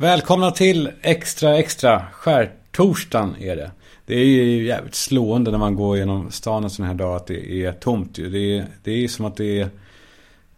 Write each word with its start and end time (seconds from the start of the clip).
Välkomna 0.00 0.50
till 0.50 0.90
Extra 1.02 1.58
Extra. 1.58 2.06
Skärtorsdagen 2.12 3.36
är 3.40 3.56
det. 3.56 3.70
Det 4.06 4.14
är 4.14 4.24
ju 4.24 4.66
jävligt 4.66 4.94
slående 4.94 5.50
när 5.50 5.58
man 5.58 5.74
går 5.74 5.96
genom 5.96 6.30
stan 6.30 6.64
en 6.64 6.70
sån 6.70 6.86
här 6.86 6.94
dag 6.94 7.16
att 7.16 7.26
det 7.26 7.64
är 7.64 7.72
tomt 7.72 8.18
ju. 8.18 8.30
Det 8.30 8.38
är, 8.38 8.66
det 8.82 8.92
är 8.92 9.08
som 9.08 9.24
att 9.24 9.36
det 9.36 9.60
är 9.60 9.70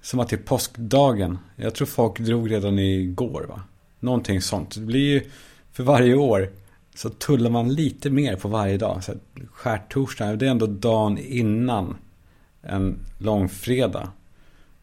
som 0.02 0.20
att 0.20 0.28
det 0.28 0.36
är 0.36 0.42
påskdagen. 0.42 1.38
Jag 1.56 1.74
tror 1.74 1.86
folk 1.86 2.18
drog 2.18 2.50
redan 2.50 2.78
igår 2.78 3.46
va. 3.48 3.62
Någonting 4.00 4.40
sånt. 4.40 4.74
Det 4.74 4.80
blir 4.80 5.12
ju 5.12 5.30
för 5.72 5.82
varje 5.82 6.14
år 6.14 6.50
så 6.95 7.11
tullar 7.11 7.50
man 7.50 7.74
lite 7.74 8.11
mer 8.11 8.36
på 8.36 8.48
varje 8.48 8.77
dag. 8.77 9.04
Så 9.04 9.12
skärtorsdagen, 9.52 10.38
det 10.38 10.46
är 10.46 10.50
ändå 10.50 10.66
dagen 10.66 11.18
innan 11.18 11.96
en 12.62 12.98
långfredag. 13.18 14.09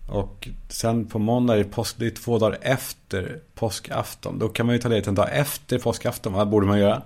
Och 0.10 0.50
sen 0.70 1.06
på 1.06 1.20
måndag 1.20 1.54
är 1.54 1.58
det, 1.58 1.64
påsk, 1.64 1.96
det 2.00 2.06
är 2.06 2.10
två 2.10 2.40
dagar 2.40 2.58
efter 2.62 3.40
påskafton. 3.56 4.40
Då 4.40 4.50
kan 4.50 4.66
man 4.66 4.76
ju 4.76 4.82
ta 4.82 4.90
ledigt 4.90 5.08
en 5.08 5.16
dag 5.16 5.30
efter 5.32 5.80
påskafton. 5.80 6.34
Vad 6.34 6.50
borde 6.50 6.68
man 6.68 6.80
göra? 6.80 7.02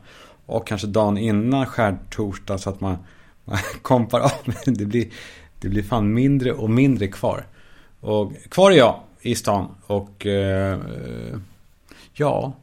Och 0.46 0.68
kanske 0.68 0.88
dagen 0.88 1.18
innan 1.18 1.66
skärtorsdag 1.66 2.58
så 2.58 2.70
att 2.70 2.82
man, 2.82 2.98
man 3.46 3.58
kompar 3.82 4.20
av. 4.20 4.32
Det 4.66 4.86
blir, 4.86 5.08
det 5.60 5.70
blir 5.70 5.84
fan 5.84 6.14
mindre 6.14 6.52
och 6.52 6.70
mindre 6.70 7.08
kvar. 7.08 7.46
Och 8.00 8.34
kvar 8.50 8.72
är 8.72 8.76
jag 8.76 9.00
i 9.22 9.36
stan. 9.36 9.76
Och 9.86 10.26
eh, 10.26 10.80
ja, 12.14 12.54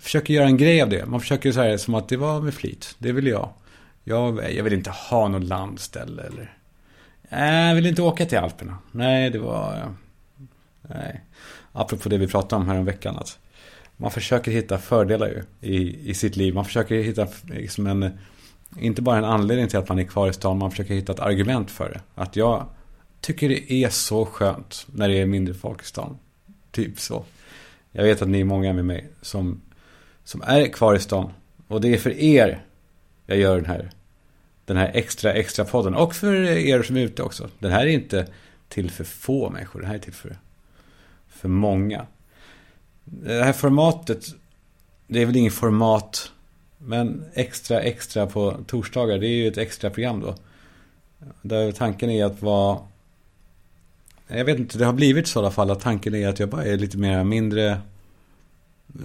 försöker 0.00 0.34
göra 0.34 0.46
en 0.46 0.56
grej 0.56 0.82
av 0.82 0.88
det. 0.88 1.06
Man 1.06 1.20
försöker 1.20 1.52
säga 1.52 1.78
som 1.78 1.94
att 1.94 2.08
det 2.08 2.16
var 2.16 2.40
med 2.40 2.54
flit. 2.54 2.94
Det 2.98 3.12
vill 3.12 3.26
jag. 3.26 3.48
Jag, 4.04 4.54
jag 4.54 4.64
vill 4.64 4.72
inte 4.72 4.90
ha 4.90 5.28
något 5.28 5.44
landställe 5.44 6.22
eller 6.22 6.55
Nej, 7.28 7.68
jag 7.68 7.74
vill 7.74 7.86
inte 7.86 8.02
åka 8.02 8.26
till 8.26 8.38
Alperna. 8.38 8.78
Nej, 8.92 9.30
det 9.30 9.38
var... 9.38 9.94
Nej. 10.82 11.20
Apropå 11.72 12.08
det 12.08 12.18
vi 12.18 12.26
pratade 12.26 12.62
om 12.62 12.68
här 12.68 12.78
om 12.78 12.84
veckan. 12.84 13.16
Att 13.16 13.38
man 13.96 14.10
försöker 14.10 14.50
hitta 14.50 14.78
fördelar 14.78 15.26
ju 15.26 15.42
i, 15.60 16.10
i 16.10 16.14
sitt 16.14 16.36
liv. 16.36 16.54
Man 16.54 16.64
försöker 16.64 16.94
hitta 16.94 17.26
liksom 17.42 17.86
en... 17.86 18.18
Inte 18.78 19.02
bara 19.02 19.18
en 19.18 19.24
anledning 19.24 19.68
till 19.68 19.78
att 19.78 19.88
man 19.88 19.98
är 19.98 20.04
kvar 20.04 20.28
i 20.28 20.32
stan. 20.32 20.58
Man 20.58 20.70
försöker 20.70 20.94
hitta 20.94 21.12
ett 21.12 21.20
argument 21.20 21.70
för 21.70 21.88
det. 21.88 22.00
Att 22.14 22.36
jag 22.36 22.66
tycker 23.20 23.48
det 23.48 23.72
är 23.72 23.88
så 23.88 24.26
skönt 24.26 24.86
när 24.86 25.08
det 25.08 25.20
är 25.20 25.26
mindre 25.26 25.54
folk 25.54 25.82
i 25.82 25.86
stan. 25.86 26.18
Typ 26.70 27.00
så. 27.00 27.24
Jag 27.92 28.04
vet 28.04 28.22
att 28.22 28.28
ni 28.28 28.40
är 28.40 28.44
många 28.44 28.72
med 28.72 28.84
mig 28.84 29.08
som, 29.22 29.60
som 30.24 30.42
är 30.42 30.66
kvar 30.66 30.94
i 30.94 31.00
stan. 31.00 31.30
Och 31.68 31.80
det 31.80 31.94
är 31.94 31.98
för 31.98 32.10
er 32.10 32.62
jag 33.26 33.38
gör 33.38 33.56
den 33.56 33.66
här 33.66 33.90
den 34.66 34.76
här 34.76 34.90
extra 34.94 35.32
extra 35.32 35.64
podden. 35.64 35.94
Och 35.94 36.14
för 36.14 36.34
er 36.44 36.82
som 36.82 36.96
är 36.96 37.00
ute 37.00 37.22
också. 37.22 37.48
Den 37.58 37.72
här 37.72 37.86
är 37.86 37.90
inte 37.90 38.26
till 38.68 38.90
för 38.90 39.04
få 39.04 39.50
människor. 39.50 39.80
Den 39.80 39.88
här 39.88 39.94
är 39.94 39.98
till 39.98 40.12
för, 40.12 40.36
för 41.28 41.48
många. 41.48 42.06
Det 43.04 43.44
här 43.44 43.52
formatet. 43.52 44.26
Det 45.06 45.22
är 45.22 45.26
väl 45.26 45.36
inget 45.36 45.54
format. 45.54 46.32
Men 46.78 47.24
extra 47.34 47.80
extra 47.80 48.26
på 48.26 48.56
torsdagar. 48.66 49.18
Det 49.18 49.26
är 49.26 49.36
ju 49.36 49.48
ett 49.48 49.58
extra 49.58 49.90
program 49.90 50.20
då. 50.20 50.34
Där 51.42 51.72
tanken 51.72 52.10
är 52.10 52.24
att 52.24 52.42
vara. 52.42 52.78
Jag 54.28 54.44
vet 54.44 54.58
inte, 54.58 54.78
det 54.78 54.84
har 54.84 54.92
blivit 54.92 55.26
så 55.26 55.38
i 55.38 55.42
alla 55.42 55.50
fall. 55.50 55.70
Att 55.70 55.80
tanken 55.80 56.14
är 56.14 56.28
att 56.28 56.38
jag 56.38 56.48
bara 56.48 56.64
är 56.64 56.76
lite 56.76 56.98
mer 56.98 57.24
mindre 57.24 57.80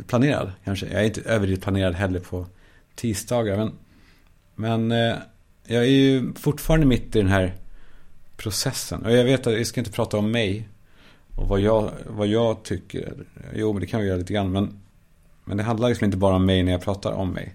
planerad. 0.08 0.52
Kanske. 0.64 0.86
Jag 0.86 1.02
är 1.02 1.06
inte 1.06 1.22
överdrivet 1.22 1.64
planerad 1.64 1.95
heller 1.95 2.20
på 2.20 2.45
tisdagar. 2.95 3.58
Men, 3.58 3.72
men 4.56 4.92
eh, 4.92 5.17
jag 5.72 5.83
är 5.83 5.89
ju 5.89 6.33
fortfarande 6.33 6.86
mitt 6.86 7.16
i 7.16 7.19
den 7.19 7.27
här 7.27 7.53
processen. 8.38 9.05
Och 9.05 9.11
jag 9.11 9.23
vet 9.23 9.47
att 9.47 9.53
vi 9.53 9.66
ska 9.66 9.81
inte 9.81 9.91
prata 9.91 10.17
om 10.17 10.31
mig. 10.31 10.69
Och 11.36 11.47
vad 11.47 11.59
jag, 11.59 11.91
vad 12.08 12.27
jag 12.27 12.64
tycker. 12.64 13.14
Jo, 13.55 13.73
men 13.73 13.81
det 13.81 13.88
kan 13.88 14.02
vi 14.02 14.08
göra 14.08 14.17
lite 14.17 14.33
grann. 14.33 14.52
Men, 14.52 14.80
men 15.45 15.58
det 15.58 15.64
handlar 15.64 15.89
liksom 15.89 16.05
inte 16.05 16.17
bara 16.17 16.36
om 16.36 16.45
mig 16.45 16.64
när 16.64 16.72
jag 16.72 16.81
pratar 16.81 17.11
om 17.11 17.31
mig. 17.31 17.53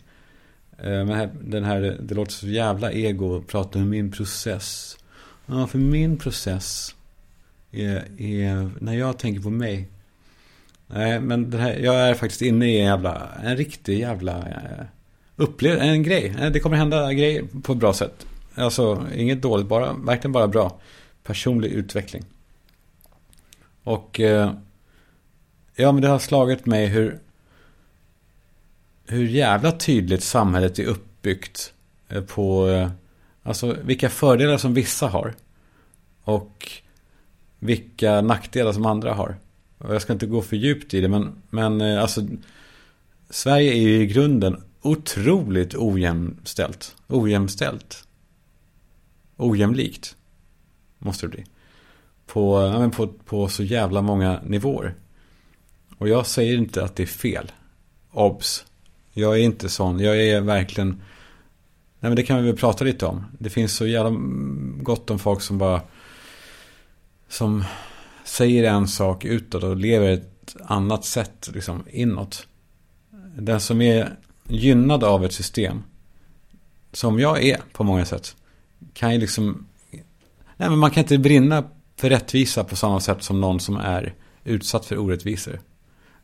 Eh, 0.78 1.04
men 1.04 1.30
den 1.50 1.64
här, 1.64 1.96
det 2.00 2.14
låter 2.14 2.32
så 2.32 2.46
jävla 2.46 2.92
ego 2.92 3.36
att 3.36 3.46
prata 3.46 3.78
om 3.78 3.88
min 3.88 4.12
process. 4.12 4.98
Ja, 5.46 5.66
för 5.66 5.78
min 5.78 6.18
process 6.18 6.94
är, 7.72 8.20
är 8.20 8.70
när 8.80 8.94
jag 8.94 9.18
tänker 9.18 9.40
på 9.40 9.50
mig. 9.50 9.88
Nej, 10.86 11.20
men 11.20 11.50
det 11.50 11.58
här, 11.58 11.76
jag 11.76 11.94
är 11.94 12.14
faktiskt 12.14 12.42
inne 12.42 12.66
i 12.66 12.78
en 12.78 12.86
jävla, 12.86 13.28
en 13.44 13.56
riktig 13.56 13.98
jävla 13.98 14.38
eh, 14.38 14.86
eh, 15.38 15.88
en 15.88 16.02
grej. 16.02 16.34
Eh, 16.40 16.50
det 16.50 16.60
kommer 16.60 16.76
hända 16.76 17.12
grejer 17.12 17.44
på 17.62 17.72
ett 17.72 17.78
bra 17.78 17.92
sätt. 17.92 18.26
Alltså 18.54 19.06
inget 19.14 19.42
dåligt, 19.42 19.66
bara, 19.66 19.92
verkligen 19.92 20.32
bara 20.32 20.48
bra. 20.48 20.80
Personlig 21.22 21.72
utveckling. 21.72 22.24
Och 23.82 24.20
eh, 24.20 24.52
ja, 25.74 25.92
men 25.92 26.02
det 26.02 26.08
har 26.08 26.18
slagit 26.18 26.66
mig 26.66 26.86
hur 26.86 27.18
hur 29.08 29.26
jävla 29.26 29.72
tydligt 29.72 30.22
samhället 30.22 30.78
är 30.78 30.84
uppbyggt 30.84 31.72
eh, 32.08 32.22
på 32.22 32.68
eh, 32.68 32.90
alltså 33.42 33.76
vilka 33.84 34.08
fördelar 34.08 34.58
som 34.58 34.74
vissa 34.74 35.06
har 35.06 35.34
och 36.22 36.70
vilka 37.58 38.20
nackdelar 38.20 38.72
som 38.72 38.86
andra 38.86 39.14
har. 39.14 39.36
Och 39.78 39.94
jag 39.94 40.02
ska 40.02 40.12
inte 40.12 40.26
gå 40.26 40.42
för 40.42 40.56
djupt 40.56 40.94
i 40.94 41.00
det, 41.00 41.08
men, 41.08 41.42
men 41.50 41.80
eh, 41.80 42.02
alltså 42.02 42.26
Sverige 43.30 43.72
är 43.72 43.80
ju 43.80 44.02
i 44.02 44.06
grunden 44.06 44.62
otroligt 44.86 45.74
ojämställt. 45.74 46.96
Ojämställt. 47.08 48.08
Ojämlikt. 49.36 50.16
Måste 50.98 51.26
det 51.26 51.30
bli. 51.30 51.44
På, 52.26 52.62
ja, 52.62 52.78
men 52.78 52.90
på, 52.90 53.08
på 53.08 53.48
så 53.48 53.62
jävla 53.62 54.02
många 54.02 54.40
nivåer. 54.44 54.94
Och 55.98 56.08
jag 56.08 56.26
säger 56.26 56.56
inte 56.56 56.84
att 56.84 56.96
det 56.96 57.02
är 57.02 57.06
fel. 57.06 57.52
Obs. 58.12 58.64
Jag 59.12 59.34
är 59.34 59.42
inte 59.42 59.68
sån. 59.68 60.00
Jag 60.00 60.22
är 60.22 60.40
verkligen... 60.40 60.88
Nej 62.00 62.10
men 62.10 62.16
det 62.16 62.22
kan 62.22 62.36
vi 62.36 62.46
väl 62.46 62.56
prata 62.56 62.84
lite 62.84 63.06
om. 63.06 63.24
Det 63.38 63.50
finns 63.50 63.76
så 63.76 63.86
jävla 63.86 64.18
gott 64.82 65.10
om 65.10 65.18
folk 65.18 65.42
som 65.42 65.58
bara... 65.58 65.80
Som 67.28 67.64
säger 68.24 68.64
en 68.64 68.88
sak 68.88 69.24
utåt 69.24 69.62
och 69.62 69.76
lever 69.76 70.10
ett 70.10 70.56
annat 70.64 71.04
sätt 71.04 71.50
liksom 71.54 71.84
inåt. 71.90 72.46
Den 73.36 73.60
som 73.60 73.82
är 73.82 74.16
gynnad 74.48 75.04
av 75.04 75.24
ett 75.24 75.32
system. 75.32 75.82
Som 76.92 77.20
jag 77.20 77.44
är 77.44 77.60
på 77.72 77.84
många 77.84 78.04
sätt. 78.04 78.36
Kan 78.94 79.12
ju 79.12 79.20
liksom... 79.20 79.66
Nej 80.56 80.68
men 80.68 80.78
man 80.78 80.90
kan 80.90 81.02
inte 81.02 81.18
brinna 81.18 81.64
för 81.96 82.10
rättvisa 82.10 82.64
på 82.64 82.76
samma 82.76 83.00
sätt 83.00 83.22
som 83.22 83.40
någon 83.40 83.60
som 83.60 83.76
är 83.76 84.14
utsatt 84.44 84.84
för 84.84 84.98
orättvisor. 84.98 85.60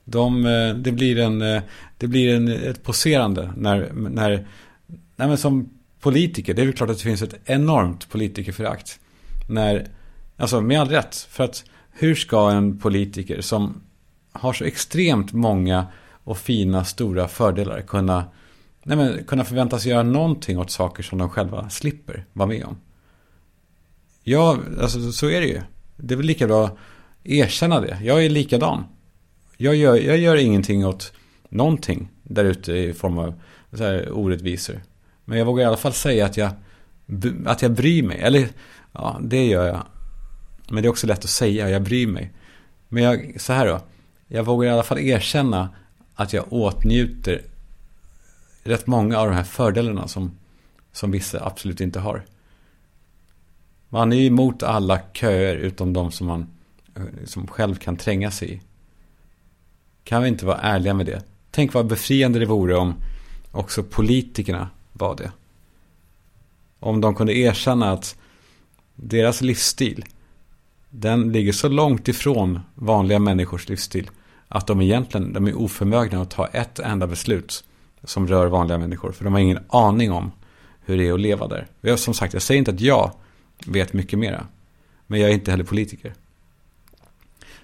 De, 0.05 0.47
eh, 0.47 0.75
det 0.75 0.93
blir, 0.93 1.19
en, 1.19 1.43
eh, 1.43 1.62
det 1.99 2.06
blir 2.06 2.34
en, 2.37 2.49
ett 2.49 2.83
poserande 2.83 3.53
när, 3.56 3.93
när 3.93 4.47
nej 5.16 5.28
men 5.28 5.39
som 5.39 5.71
politiker, 6.00 6.54
det 6.54 6.62
är 6.62 6.66
väl 6.66 6.75
klart 6.75 6.91
att 6.91 6.99
det 6.99 7.04
finns 7.04 7.22
ett 7.22 7.41
enormt 7.44 8.10
politikerförakt. 8.10 9.00
När, 9.49 9.87
alltså 10.37 10.60
med 10.60 10.81
all 10.81 10.89
rätt, 10.89 11.16
för 11.16 11.44
att 11.44 11.65
hur 11.91 12.15
ska 12.15 12.50
en 12.50 12.78
politiker 12.78 13.41
som 13.41 13.83
har 14.33 14.53
så 14.53 14.65
extremt 14.65 15.33
många 15.33 15.87
och 16.25 16.38
fina 16.38 16.84
stora 16.84 17.28
fördelar 17.28 17.81
kunna, 17.81 18.25
nej 18.83 18.97
men, 18.97 19.25
kunna 19.25 19.44
förväntas 19.44 19.87
göra 19.87 20.03
någonting 20.03 20.59
åt 20.59 20.71
saker 20.71 21.03
som 21.03 21.19
de 21.19 21.31
själva 21.31 21.71
slipper 21.71 22.25
vara 22.33 22.49
med 22.49 22.65
om. 22.65 22.77
Ja, 24.22 24.59
alltså 24.81 25.12
så 25.12 25.31
är 25.31 25.41
det 25.41 25.47
ju. 25.47 25.60
Det 25.97 26.15
är 26.15 26.16
väl 26.16 26.27
lika 26.27 26.47
bra 26.47 26.65
att 26.65 26.77
erkänna 27.25 27.81
det. 27.81 27.99
Jag 28.03 28.25
är 28.25 28.31
likadan. 28.31 28.84
Jag 29.56 29.77
gör, 29.77 29.97
jag 29.97 30.19
gör 30.19 30.37
ingenting 30.37 30.87
åt 30.87 31.12
någonting 31.49 32.09
där 32.22 32.44
ute 32.44 32.72
i 32.72 32.93
form 32.93 33.19
av 33.19 33.34
så 33.72 33.84
här 33.84 34.12
orättvisor. 34.12 34.81
Men 35.25 35.39
jag 35.39 35.47
vågar 35.47 35.65
i 35.65 35.66
alla 35.66 35.77
fall 35.77 35.93
säga 35.93 36.27
att 36.27 36.37
jag, 36.37 36.50
att 37.47 37.62
jag 37.62 37.72
bryr 37.72 38.03
mig. 38.03 38.21
Eller, 38.21 38.49
ja, 38.93 39.21
det 39.22 39.47
gör 39.47 39.66
jag. 39.66 39.87
Men 40.71 40.83
det 40.83 40.87
är 40.87 40.91
också 40.91 41.06
lätt 41.06 41.25
att 41.25 41.31
säga, 41.31 41.71
jag 41.71 41.83
bryr 41.83 42.06
mig. 42.06 42.33
Men 42.89 43.03
jag, 43.03 43.41
så 43.41 43.53
här 43.53 43.66
då. 43.66 43.81
Jag 44.28 44.44
vågar 44.44 44.69
i 44.69 44.72
alla 44.72 44.83
fall 44.83 44.99
erkänna 44.99 45.69
att 46.14 46.32
jag 46.32 46.53
åtnjuter 46.53 47.42
rätt 48.62 48.86
många 48.86 49.18
av 49.18 49.28
de 49.28 49.34
här 49.34 49.44
fördelarna 49.44 50.09
som, 50.09 50.30
som 50.92 51.10
vissa 51.10 51.47
absolut 51.47 51.80
inte 51.80 52.00
har. 52.00 52.24
Man 53.88 54.12
är 54.12 54.16
ju 54.16 54.26
emot 54.26 54.62
alla 54.62 55.00
köer 55.12 55.56
utom 55.56 55.92
de 55.92 56.12
som 56.12 56.26
man 56.26 56.47
eh, 56.97 57.03
som 57.24 57.47
själv 57.47 57.74
kan 57.74 57.97
tränga 57.97 58.30
sig 58.30 58.53
i. 58.53 58.60
Kan 60.04 60.22
vi 60.22 60.28
inte 60.28 60.47
vara 60.47 60.59
ärliga 60.59 60.94
med 60.94 61.06
det? 61.06 61.24
Tänk 61.50 61.74
vad 61.74 61.86
befriande 61.86 62.38
det 62.38 62.47
vore 62.47 62.76
om 62.76 62.94
också 63.50 63.82
politikerna 63.82 64.68
var 64.92 65.16
det. 65.16 65.32
Om 66.80 67.00
de 67.00 67.15
kunde 67.15 67.36
erkänna 67.36 67.92
att 67.92 68.16
deras 68.94 69.41
livsstil, 69.41 70.04
den 70.91 71.32
ligger 71.32 71.53
så 71.53 71.68
långt 71.68 72.08
ifrån 72.08 72.60
vanliga 72.74 73.18
människors 73.18 73.68
livsstil 73.68 74.10
att 74.54 74.66
de 74.66 74.81
egentligen 74.81 75.33
de 75.33 75.47
är 75.47 75.59
oförmögna 75.59 76.22
att 76.22 76.31
ta 76.31 76.47
ett 76.47 76.78
enda 76.78 77.07
beslut 77.07 77.65
som 78.04 78.28
rör 78.28 78.47
vanliga 78.47 78.78
människor. 78.78 79.13
För 79.13 79.25
de 79.25 79.33
har 79.33 79.41
ingen 79.41 79.65
aning 79.69 80.13
om 80.13 80.33
hur 80.84 80.97
det 80.99 81.09
är 81.09 81.13
att 81.13 81.21
leva 81.21 81.49
där. 81.49 81.66
Jag, 81.81 81.99
som 81.99 82.15
sagt, 82.15 82.33
jag 82.33 82.43
säger 82.43 82.59
inte 82.59 82.71
att 82.71 82.81
jag 82.81 83.13
vet 83.66 83.93
mycket 83.93 84.19
mera. 84.19 84.47
Men 85.07 85.21
jag 85.21 85.31
är 85.31 85.34
inte 85.34 85.51
heller 85.51 85.65
politiker. 85.65 86.15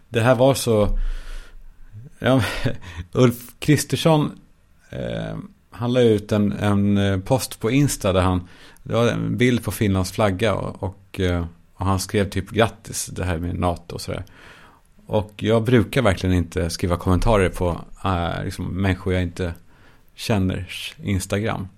Det 0.08 0.20
här 0.20 0.34
var 0.34 0.54
så... 0.54 0.98
Ja, 2.18 2.42
Ulf 3.12 3.54
Kristersson 3.58 4.38
eh, 4.90 5.36
han 5.70 5.92
la 5.92 6.00
ut 6.00 6.32
en, 6.32 6.52
en 6.52 6.98
eh, 6.98 7.20
post 7.20 7.60
på 7.60 7.70
Insta 7.70 8.12
där 8.12 8.20
han, 8.20 8.48
det 8.82 8.94
var 8.94 9.08
en 9.08 9.36
bild 9.36 9.64
på 9.64 9.72
Finlands 9.72 10.12
flagga 10.12 10.54
och, 10.54 10.82
och, 10.82 11.20
eh, 11.20 11.46
och 11.74 11.86
han 11.86 12.00
skrev 12.00 12.30
typ 12.30 12.50
grattis 12.50 13.06
det 13.06 13.24
här 13.24 13.38
med 13.38 13.58
NATO 13.58 13.94
och 13.94 14.00
sådär. 14.00 14.24
Och 15.08 15.32
jag 15.36 15.62
brukar 15.62 16.02
verkligen 16.02 16.36
inte 16.36 16.70
skriva 16.70 16.96
kommentarer 16.96 17.48
på 17.48 17.80
äh, 18.04 18.44
liksom, 18.44 18.66
människor 18.66 19.12
jag 19.12 19.22
inte 19.22 19.54
känner 20.14 20.68
Instagram. 21.02 21.68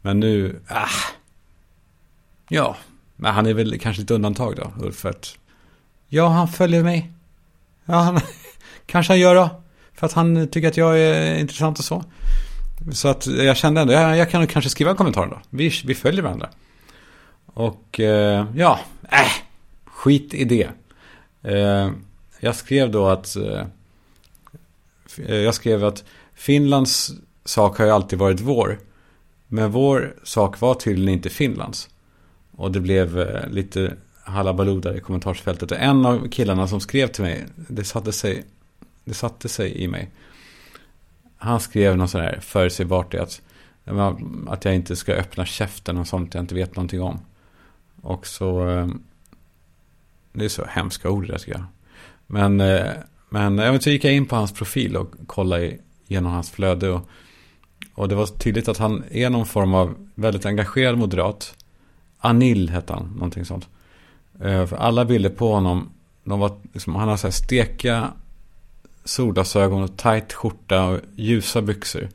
Men 0.00 0.20
nu, 0.20 0.60
äh, 0.70 0.76
ja, 2.48 2.76
men 3.16 3.34
han 3.34 3.46
är 3.46 3.54
väl 3.54 3.78
kanske 3.78 4.00
lite 4.00 4.14
undantag 4.14 4.56
då, 4.56 4.72
Ulf, 4.84 4.96
för 4.96 5.10
att 5.10 5.38
ja, 6.08 6.28
han 6.28 6.48
följer 6.48 6.82
mig. 6.82 7.12
Ja, 7.84 7.94
han, 7.94 8.20
kanske 8.86 9.12
han 9.12 9.20
gör 9.20 9.34
då, 9.34 9.62
för 9.94 10.06
att 10.06 10.12
han 10.12 10.48
tycker 10.48 10.68
att 10.68 10.76
jag 10.76 11.00
är 11.00 11.38
intressant 11.38 11.78
och 11.78 11.84
så. 11.84 12.04
Så 12.92 13.08
att 13.08 13.26
jag 13.26 13.56
kände 13.56 13.80
ändå, 13.80 13.92
jag, 13.92 14.16
jag 14.16 14.30
kan 14.30 14.46
kanske 14.46 14.70
skriva 14.70 14.90
en 14.90 14.96
kommentar 14.96 15.26
då. 15.26 15.40
Vi, 15.50 15.72
vi 15.84 15.94
följer 15.94 16.22
varandra. 16.22 16.48
Och 17.46 18.00
eh, 18.00 18.46
ja, 18.54 18.80
äh, 19.10 19.32
skit 19.84 20.34
i 20.34 20.44
det. 20.44 20.68
Eh, 21.52 21.90
jag 22.44 22.56
skrev 22.56 22.90
då 22.90 23.06
att 23.06 23.36
eh, 23.36 23.66
jag 25.16 25.54
skrev 25.54 25.84
att 25.84 26.04
Finlands 26.34 27.12
sak 27.44 27.78
har 27.78 27.84
ju 27.84 27.90
alltid 27.90 28.18
varit 28.18 28.40
vår. 28.40 28.78
Men 29.48 29.70
vår 29.70 30.14
sak 30.22 30.60
var 30.60 30.74
tydligen 30.74 31.14
inte 31.14 31.30
Finlands. 31.30 31.88
Och 32.56 32.72
det 32.72 32.80
blev 32.80 33.20
eh, 33.20 33.48
lite 33.48 33.96
halabaloo 34.22 34.80
där 34.80 34.96
i 34.96 35.00
kommentarsfältet. 35.00 35.72
Och 35.72 35.78
en 35.78 36.06
av 36.06 36.28
killarna 36.28 36.68
som 36.68 36.80
skrev 36.80 37.06
till 37.06 37.24
mig, 37.24 37.44
det 37.56 37.84
satte 37.84 38.12
sig, 38.12 38.44
det 39.04 39.14
satte 39.14 39.48
sig 39.48 39.82
i 39.82 39.88
mig. 39.88 40.10
Han 41.36 41.60
skrev 41.60 41.96
något 41.96 42.10
sådär 42.10 42.38
förutsägbart 42.42 43.14
att, 43.14 43.42
att 44.46 44.64
jag 44.64 44.74
inte 44.74 44.96
ska 44.96 45.12
öppna 45.12 45.46
käften 45.46 45.98
och 45.98 46.06
sånt 46.06 46.34
jag 46.34 46.42
inte 46.42 46.54
vet 46.54 46.76
någonting 46.76 47.02
om. 47.02 47.18
Och 48.02 48.26
så, 48.26 48.68
eh, 48.68 48.88
det 50.32 50.44
är 50.44 50.48
så 50.48 50.64
hemska 50.68 51.10
ord 51.10 51.26
det 51.26 51.32
där 51.32 51.38
tycker 51.38 51.52
jag. 51.52 51.64
Men, 52.26 52.60
eh, 52.60 52.90
men 53.28 53.58
jag 53.58 53.72
vet, 53.72 53.82
så 53.82 53.90
gick 53.90 54.04
jag 54.04 54.14
in 54.14 54.26
på 54.26 54.36
hans 54.36 54.52
profil 54.52 54.96
och 54.96 55.14
kollade 55.26 55.78
igenom 56.06 56.32
hans 56.32 56.50
flöde. 56.50 56.90
Och, 56.90 57.08
och 57.94 58.08
det 58.08 58.14
var 58.14 58.26
tydligt 58.26 58.68
att 58.68 58.78
han 58.78 59.04
är 59.10 59.30
någon 59.30 59.46
form 59.46 59.74
av 59.74 59.94
väldigt 60.14 60.46
engagerad 60.46 60.98
moderat. 60.98 61.54
Anil 62.18 62.70
hette 62.70 62.92
han, 62.92 63.06
någonting 63.14 63.44
sånt. 63.44 63.68
Eh, 64.40 64.66
för 64.66 64.76
alla 64.76 65.04
bilder 65.04 65.30
på 65.30 65.52
honom, 65.52 65.90
de 66.24 66.40
var 66.40 66.56
liksom, 66.72 66.94
han 66.94 67.08
har 67.08 67.16
så 67.16 67.26
här 67.26 67.32
stekiga 67.32 68.12
solglasögon 69.04 69.82
och 69.82 69.96
tajt 69.96 70.32
skjorta 70.32 70.84
och 70.84 71.00
ljusa 71.16 71.62
byxor. 71.62 72.08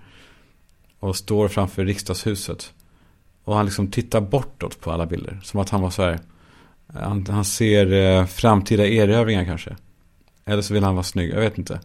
Och 1.00 1.16
står 1.16 1.48
framför 1.48 1.86
riksdagshuset. 1.86 2.74
Och 3.44 3.56
han 3.56 3.66
liksom 3.66 3.92
tittar 3.92 4.22
bortåt 4.22 4.82
på 4.82 4.92
alla 4.92 5.06
bilder. 5.06 5.40
Som 5.44 5.60
att 5.60 5.70
han 5.70 5.82
var 5.82 5.90
så 5.90 6.04
här. 6.04 6.20
Eh, 6.94 7.02
han, 7.02 7.26
han 7.30 7.46
ser 7.46 7.94
eh, 7.94 8.26
framtida 8.26 8.88
erövringar 8.88 9.46
kanske. 9.46 9.76
Eller 10.50 10.62
så 10.62 10.74
vill 10.74 10.84
han 10.84 10.96
vara 10.96 11.04
snygg, 11.04 11.30
jag 11.30 11.40
vet 11.40 11.58
inte. 11.58 11.80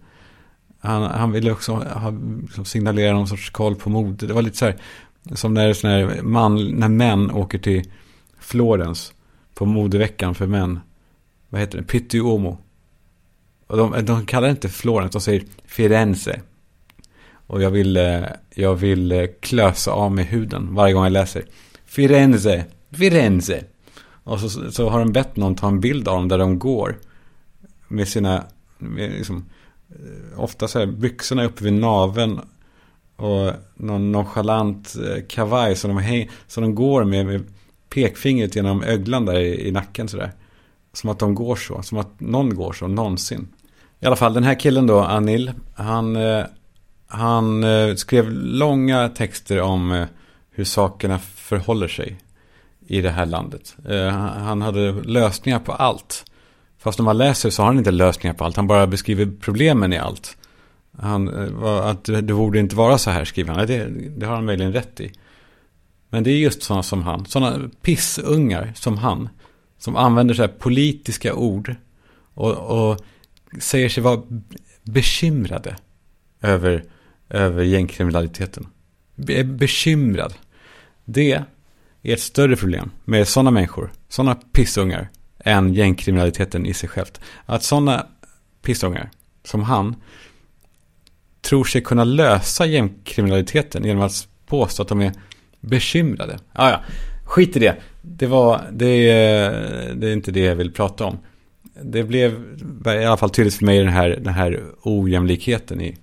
Han, 0.80 1.02
han 1.02 1.32
ville 1.32 1.52
också 1.52 1.72
ha, 1.74 2.10
liksom 2.42 2.64
signalera 2.64 3.12
någon 3.12 3.28
sorts 3.28 3.50
koll 3.50 3.76
på 3.76 3.90
mode. 3.90 4.26
Det 4.26 4.32
var 4.32 4.42
lite 4.42 4.56
så 4.56 4.64
här, 4.64 4.76
som 5.32 5.54
när, 5.54 5.72
så 5.72 5.88
här 5.88 6.22
man, 6.22 6.70
när 6.70 6.88
män 6.88 7.30
åker 7.30 7.58
till 7.58 7.84
Florens 8.38 9.12
på 9.54 9.66
modeveckan 9.66 10.34
för 10.34 10.46
män. 10.46 10.80
Vad 11.48 11.60
heter 11.60 11.78
det? 11.78 11.84
Pitti 11.84 12.18
Uomo. 12.18 12.58
Och 13.66 13.76
de, 13.76 14.04
de 14.04 14.26
kallar 14.26 14.48
det 14.48 14.50
inte 14.50 14.68
Florens, 14.68 15.12
de 15.12 15.20
säger 15.20 15.44
Firenze. 15.64 16.40
Och 17.46 17.62
jag 17.62 17.70
vill, 17.70 17.96
eh, 17.96 18.24
jag 18.54 18.74
vill 18.74 19.12
eh, 19.12 19.26
klösa 19.40 19.90
av 19.90 20.12
mig 20.12 20.24
huden 20.24 20.74
varje 20.74 20.94
gång 20.94 21.04
jag 21.04 21.12
läser. 21.12 21.44
Firenze, 21.84 22.64
Firenze. 22.90 23.64
Och 24.24 24.40
så, 24.40 24.72
så 24.72 24.88
har 24.88 24.98
de 24.98 25.12
bett 25.12 25.36
någon 25.36 25.54
ta 25.54 25.68
en 25.68 25.80
bild 25.80 26.08
av 26.08 26.16
dem 26.16 26.28
där 26.28 26.38
de 26.38 26.58
går. 26.58 26.96
Med 27.88 28.08
sina, 28.08 28.44
liksom, 28.78 29.44
eh, 29.88 30.40
ofta 30.40 30.68
så 30.68 30.78
här 30.78 30.86
byxorna 30.86 31.44
uppe 31.44 31.64
vid 31.64 31.72
naven 31.72 32.40
och 33.16 33.52
någon 33.74 34.12
nonchalant 34.12 34.94
eh, 34.96 35.22
kavaj 35.28 35.76
som 35.76 35.90
de, 35.90 35.98
häng, 35.98 36.30
som 36.46 36.62
de 36.62 36.74
går 36.74 37.04
med, 37.04 37.26
med 37.26 37.44
pekfingret 37.90 38.56
genom 38.56 38.82
öglan 38.82 39.26
där 39.26 39.40
i, 39.40 39.68
i 39.68 39.70
nacken 39.70 40.08
sådär. 40.08 40.32
Som 40.92 41.10
att 41.10 41.18
de 41.18 41.34
går 41.34 41.56
så, 41.56 41.82
som 41.82 41.98
att 41.98 42.20
någon 42.20 42.54
går 42.54 42.72
så 42.72 42.86
någonsin. 42.86 43.48
I 44.00 44.06
alla 44.06 44.16
fall 44.16 44.34
den 44.34 44.44
här 44.44 44.60
killen 44.60 44.86
då, 44.86 45.00
Anil, 45.00 45.52
han, 45.74 46.16
eh, 46.16 46.44
han 47.06 47.64
skrev 47.96 48.30
långa 48.32 49.08
texter 49.08 49.60
om 49.60 50.06
hur 50.50 50.64
sakerna 50.64 51.18
förhåller 51.18 51.88
sig 51.88 52.16
i 52.86 53.00
det 53.00 53.10
här 53.10 53.26
landet. 53.26 53.76
Han 54.44 54.62
hade 54.62 54.92
lösningar 54.92 55.58
på 55.58 55.72
allt. 55.72 56.24
Fast 56.84 56.98
när 56.98 57.04
man 57.04 57.18
läser 57.18 57.50
så 57.50 57.62
har 57.62 57.66
han 57.66 57.78
inte 57.78 57.90
lösningar 57.90 58.34
på 58.34 58.44
allt, 58.44 58.56
han 58.56 58.66
bara 58.66 58.86
beskriver 58.86 59.28
problemen 59.40 59.92
i 59.92 59.98
allt. 59.98 60.36
Han, 60.98 61.28
eh, 61.28 61.86
att 61.86 62.04
det 62.04 62.22
borde 62.22 62.58
inte 62.58 62.76
vara 62.76 62.98
så 62.98 63.10
här, 63.10 63.24
skriver 63.24 63.54
han. 63.54 63.66
Det, 63.66 63.88
det 64.16 64.26
har 64.26 64.34
han 64.34 64.44
möjligen 64.44 64.72
rätt 64.72 65.00
i. 65.00 65.12
Men 66.08 66.24
det 66.24 66.30
är 66.30 66.36
just 66.36 66.62
sådana 66.62 66.82
som 66.82 67.02
han, 67.02 67.26
sådana 67.26 67.70
pissungar 67.82 68.72
som 68.74 68.98
han, 68.98 69.28
som 69.78 69.96
använder 69.96 70.34
så 70.34 70.42
här 70.42 70.48
politiska 70.48 71.34
ord 71.34 71.74
och, 72.34 72.52
och 72.52 73.00
säger 73.60 73.88
sig 73.88 74.02
vara 74.02 74.22
bekymrade 74.82 75.76
över, 76.40 76.84
över 77.28 77.62
gängkriminaliteten. 77.62 78.66
Be 79.14 79.44
bekymrad. 79.44 80.34
Det 81.04 81.32
är 81.32 81.44
ett 82.02 82.20
större 82.20 82.56
problem 82.56 82.90
med 83.04 83.28
sådana 83.28 83.50
människor, 83.50 83.92
sådana 84.08 84.34
pissungar, 84.34 85.10
än 85.44 85.74
gängkriminaliteten 85.74 86.66
i 86.66 86.74
sig 86.74 86.88
självt. 86.88 87.20
Att 87.46 87.62
sådana 87.62 88.06
pissångar 88.62 89.10
som 89.44 89.62
han 89.62 89.96
tror 91.40 91.64
sig 91.64 91.80
kunna 91.80 92.04
lösa 92.04 92.66
gängkriminaliteten 92.66 93.84
genom 93.84 94.02
att 94.02 94.28
påstå 94.46 94.82
att 94.82 94.88
de 94.88 95.00
är 95.00 95.12
bekymrade. 95.60 96.38
Ah, 96.52 96.70
ja, 96.70 96.80
skit 97.24 97.56
i 97.56 97.58
det. 97.58 97.76
Det, 98.02 98.26
var, 98.26 98.60
det, 98.72 99.06
det 99.94 100.08
är 100.08 100.12
inte 100.12 100.30
det 100.30 100.40
jag 100.40 100.56
vill 100.56 100.72
prata 100.72 101.04
om 101.04 101.18
det 101.82 102.04
blev 102.04 102.32
i 102.86 103.04
alla 103.04 103.16
fall 103.16 103.30
tydligt 103.30 103.54
för 103.54 103.64
mig 103.64 103.78
den 103.78 103.88
här, 103.88 104.08
den 104.08 104.34
här 104.34 104.62
ojämlikheten 104.82 105.80
i, 105.80 105.96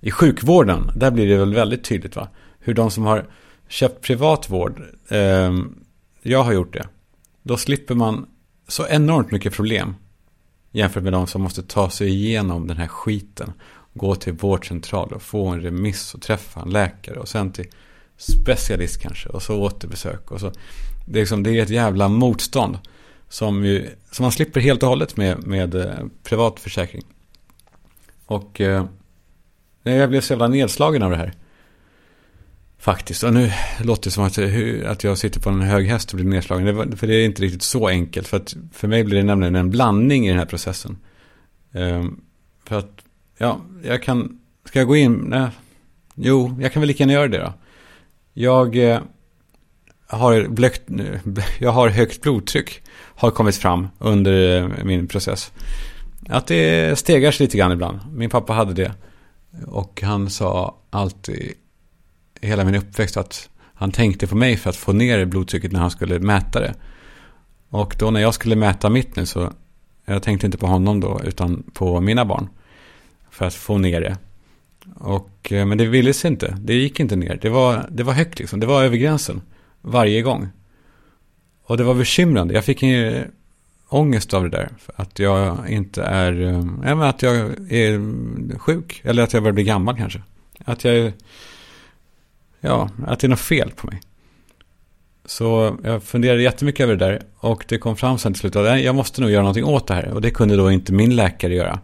i 0.00 0.10
sjukvården. 0.10 0.90
Där 0.96 1.10
blir 1.10 1.28
det 1.28 1.36
väl 1.36 1.54
väldigt 1.54 1.84
tydligt 1.84 2.16
va. 2.16 2.28
Hur 2.58 2.74
de 2.74 2.90
som 2.90 3.04
har 3.04 3.26
köpt 3.68 4.02
privat 4.02 4.50
vård, 4.50 4.82
eh, 5.08 5.52
jag 6.22 6.42
har 6.42 6.52
gjort 6.52 6.72
det. 6.72 6.86
Då 7.42 7.56
slipper 7.56 7.94
man 7.94 8.26
så 8.68 8.86
enormt 8.86 9.30
mycket 9.30 9.52
problem 9.52 9.94
jämfört 10.76 11.02
med 11.02 11.12
de 11.12 11.26
som 11.26 11.42
måste 11.42 11.62
ta 11.62 11.90
sig 11.90 12.08
igenom 12.08 12.66
den 12.66 12.76
här 12.76 12.88
skiten. 12.88 13.52
Gå 13.94 14.14
till 14.14 14.32
vårdcentral 14.32 15.12
och 15.12 15.22
få 15.22 15.46
en 15.46 15.60
remiss 15.60 16.14
och 16.14 16.22
träffa 16.22 16.60
en 16.60 16.70
läkare 16.70 17.18
och 17.18 17.28
sen 17.28 17.52
till 17.52 17.66
specialist 18.16 19.00
kanske 19.00 19.28
och 19.28 19.42
så 19.42 19.62
återbesök. 19.62 20.30
Och 20.30 20.40
så. 20.40 20.52
Det, 21.06 21.18
är 21.18 21.22
liksom, 21.22 21.42
det 21.42 21.50
är 21.50 21.62
ett 21.62 21.70
jävla 21.70 22.08
motstånd. 22.08 22.78
Som, 23.28 23.64
ju, 23.64 23.88
som 24.10 24.22
man 24.22 24.32
slipper 24.32 24.60
helt 24.60 24.82
och 24.82 24.88
hållet 24.88 25.16
med, 25.16 25.46
med 25.46 25.74
eh, 25.74 26.06
privat 26.22 26.60
försäkring. 26.60 27.02
Och 28.26 28.60
eh, 28.60 28.84
jag 29.82 30.10
blev 30.10 30.20
så 30.20 30.32
jävla 30.32 30.48
nedslagen 30.48 31.02
av 31.02 31.10
det 31.10 31.16
här. 31.16 31.34
Faktiskt. 32.86 33.22
Och 33.22 33.34
nu 33.34 33.52
låter 33.80 34.04
det 34.04 34.10
som 34.10 34.24
att, 34.24 34.38
att 34.92 35.04
jag 35.04 35.18
sitter 35.18 35.40
på 35.40 35.50
en 35.50 35.60
hög 35.60 35.86
häst 35.86 36.10
och 36.10 36.16
blir 36.16 36.26
nedslagen. 36.26 36.66
Det 36.66 36.72
var, 36.72 36.96
för 36.96 37.06
det 37.06 37.14
är 37.14 37.24
inte 37.24 37.42
riktigt 37.42 37.62
så 37.62 37.88
enkelt. 37.88 38.28
För, 38.28 38.36
att, 38.36 38.56
för 38.72 38.88
mig 38.88 39.04
blir 39.04 39.16
det 39.16 39.22
nämligen 39.22 39.56
en 39.56 39.70
blandning 39.70 40.26
i 40.26 40.28
den 40.28 40.38
här 40.38 40.46
processen. 40.46 40.98
Um, 41.72 42.20
för 42.64 42.78
att, 42.78 42.90
ja, 43.38 43.60
jag 43.84 44.02
kan... 44.02 44.40
Ska 44.64 44.78
jag 44.78 44.88
gå 44.88 44.96
in? 44.96 45.14
Nej. 45.14 45.48
Jo, 46.14 46.58
jag 46.60 46.72
kan 46.72 46.80
väl 46.80 46.88
lika 46.88 47.02
gärna 47.02 47.12
göra 47.12 47.28
det 47.28 47.38
då. 47.38 47.52
Jag 48.32 48.90
eh, 48.90 49.00
har, 50.06 50.48
blökt, 50.48 50.82
jag 51.58 51.70
har 51.70 51.88
högt 51.88 52.22
blodtryck 52.22 52.82
har 53.14 53.30
kommit 53.30 53.56
fram 53.56 53.88
under 53.98 54.62
eh, 54.62 54.84
min 54.84 55.08
process. 55.08 55.52
Att 56.28 56.46
det 56.46 56.98
stegar 56.98 57.30
sig 57.30 57.46
lite 57.46 57.58
grann 57.58 57.72
ibland. 57.72 57.98
Min 58.12 58.30
pappa 58.30 58.52
hade 58.52 58.74
det. 58.74 58.92
Och 59.66 60.02
han 60.02 60.30
sa 60.30 60.76
alltid, 60.90 61.54
hela 62.46 62.64
min 62.64 62.74
uppväxt, 62.74 63.16
att 63.16 63.50
han 63.74 63.92
tänkte 63.92 64.26
på 64.26 64.36
mig 64.36 64.56
för 64.56 64.70
att 64.70 64.76
få 64.76 64.92
ner 64.92 65.24
blodtrycket 65.24 65.72
när 65.72 65.80
han 65.80 65.90
skulle 65.90 66.18
mäta 66.18 66.60
det. 66.60 66.74
Och 67.68 67.96
då 67.98 68.10
när 68.10 68.20
jag 68.20 68.34
skulle 68.34 68.56
mäta 68.56 68.90
mitt 68.90 69.16
nu 69.16 69.26
så, 69.26 69.52
jag 70.04 70.22
tänkte 70.22 70.46
inte 70.46 70.58
på 70.58 70.66
honom 70.66 71.00
då, 71.00 71.20
utan 71.24 71.62
på 71.72 72.00
mina 72.00 72.24
barn. 72.24 72.48
För 73.30 73.46
att 73.46 73.54
få 73.54 73.78
ner 73.78 74.00
det. 74.00 74.18
Och, 74.94 75.52
eh, 75.52 75.66
men 75.66 75.78
det 75.78 75.86
ville 75.86 76.12
sig 76.12 76.30
inte, 76.30 76.56
det 76.60 76.74
gick 76.74 77.00
inte 77.00 77.16
ner. 77.16 77.38
Det 77.42 77.48
var, 77.48 77.88
det 77.90 78.02
var 78.02 78.12
högt 78.12 78.38
liksom, 78.38 78.60
det 78.60 78.66
var 78.66 78.82
över 78.82 78.96
gränsen. 78.96 79.42
Varje 79.80 80.22
gång. 80.22 80.48
Och 81.64 81.76
det 81.76 81.84
var 81.84 81.94
bekymrande. 81.94 82.54
Jag 82.54 82.64
fick 82.64 82.82
en, 82.82 83.14
eh, 83.14 83.22
ångest 83.88 84.34
av 84.34 84.42
det 84.42 84.50
där. 84.50 84.68
Att 84.96 85.18
jag 85.18 85.70
inte 85.70 86.02
är, 86.02 86.42
äh, 86.86 87.00
att 87.00 87.22
jag 87.22 87.36
är 87.72 87.94
mm, 87.94 88.58
sjuk. 88.58 89.00
Eller 89.04 89.22
att 89.22 89.32
jag 89.32 89.42
börjar 89.42 89.54
bli 89.54 89.64
gammal 89.64 89.96
kanske. 89.96 90.22
Att 90.64 90.84
jag, 90.84 91.12
ja, 92.66 92.90
att 93.06 93.20
det 93.20 93.26
är 93.26 93.28
något 93.28 93.40
fel 93.40 93.70
på 93.70 93.86
mig. 93.86 94.00
Så 95.24 95.78
jag 95.82 96.02
funderade 96.02 96.42
jättemycket 96.42 96.84
över 96.84 96.96
det 96.96 97.06
där. 97.06 97.22
Och 97.36 97.64
det 97.68 97.78
kom 97.78 97.96
fram 97.96 98.18
sen 98.18 98.32
till 98.32 98.40
slut 98.40 98.56
att 98.56 98.80
jag 98.80 98.94
måste 98.94 99.20
nog 99.20 99.30
göra 99.30 99.42
någonting 99.42 99.64
åt 99.64 99.86
det 99.86 99.94
här. 99.94 100.08
Och 100.08 100.20
det 100.20 100.30
kunde 100.30 100.56
då 100.56 100.70
inte 100.70 100.92
min 100.92 101.16
läkare 101.16 101.54
göra. 101.54 101.80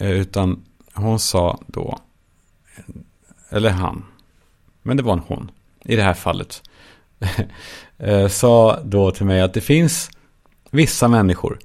Eh, 0.00 0.10
utan 0.10 0.64
hon 0.94 1.18
sa 1.18 1.60
då, 1.66 1.98
eller 3.50 3.70
han, 3.70 4.04
men 4.82 4.96
det 4.96 5.02
var 5.02 5.12
en 5.12 5.22
hon 5.26 5.50
i 5.84 5.96
det 5.96 6.02
här 6.02 6.14
fallet. 6.14 6.62
Eh, 7.98 8.28
sa 8.28 8.80
då 8.84 9.10
till 9.10 9.26
mig 9.26 9.40
att 9.40 9.54
det 9.54 9.60
finns 9.60 10.10
vissa 10.70 11.08
människor 11.08 11.58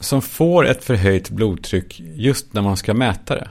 som 0.00 0.22
får 0.22 0.66
ett 0.66 0.84
förhöjt 0.84 1.30
blodtryck 1.30 2.00
just 2.00 2.52
när 2.52 2.62
man 2.62 2.76
ska 2.76 2.94
mäta 2.94 3.34
det. 3.34 3.48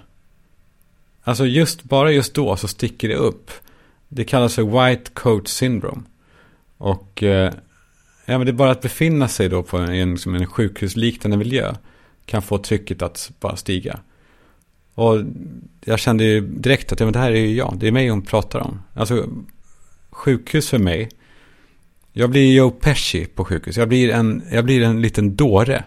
Alltså 1.24 1.45
just, 1.45 1.83
bara 1.83 2.12
just 2.12 2.33
då 2.33 2.55
så 2.55 2.67
sticker 2.67 3.07
det 3.07 3.15
upp. 3.15 3.51
Det 4.10 4.24
kallas 4.24 4.56
för 4.56 4.90
white 4.90 5.12
coat 5.14 5.48
syndrome. 5.48 6.02
Och 6.78 7.24
eh, 7.24 7.54
ja, 8.26 8.38
men 8.38 8.46
det 8.46 8.52
är 8.52 8.54
bara 8.54 8.72
att 8.72 8.82
befinna 8.82 9.28
sig 9.28 9.50
då 9.50 9.64
på 9.64 9.78
en, 9.78 10.12
liksom 10.12 10.36
en 10.36 10.46
sjukhusliknande 10.46 11.38
miljö 11.38 11.76
kan 12.26 12.42
få 12.42 12.58
trycket 12.58 13.02
att 13.02 13.32
bara 13.40 13.56
stiga. 13.56 14.00
Och 14.94 15.22
jag 15.86 16.00
kände 16.00 16.24
ju 16.24 16.42
direkt 16.42 16.92
att 16.92 17.00
ja, 17.00 17.06
men 17.06 17.14
det 17.14 17.20
här 17.20 17.32
är 17.32 17.40
ju 17.40 17.56
jag, 17.56 17.78
det 17.78 17.88
är 17.88 17.92
mig 17.92 18.10
hon 18.10 18.22
pratar 18.22 18.60
om. 18.60 18.82
Alltså 18.94 19.30
sjukhus 20.10 20.70
för 20.70 20.78
mig, 20.78 21.10
jag 22.14 22.30
blir 22.30 22.56
Joe 22.56 22.72
Pesci 22.72 23.26
på 23.26 23.46
sjukhus. 23.46 23.78
Jag 23.78 23.88
blir 23.88 24.10
en, 24.10 24.44
jag 24.52 24.66
blir 24.66 24.84
en 24.84 25.02
liten 25.02 25.36
dåre. 25.36 25.84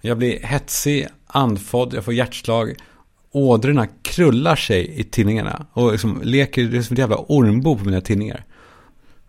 Jag 0.00 0.18
blir 0.18 0.40
hetsig, 0.42 1.06
andfådd, 1.26 1.94
jag 1.94 2.04
får 2.04 2.14
hjärtslag. 2.14 2.74
Ådrorna 3.30 3.86
krullar 4.02 4.56
sig 4.56 5.00
i 5.00 5.04
tinningarna. 5.04 5.66
Och 5.72 5.92
liksom 5.92 6.20
leker, 6.24 6.62
det 6.62 6.76
är 6.76 6.82
som 6.82 6.94
ett 6.94 6.98
jävla 6.98 7.24
ormbo 7.28 7.78
på 7.78 7.84
mina 7.84 8.00
tinningar. 8.00 8.44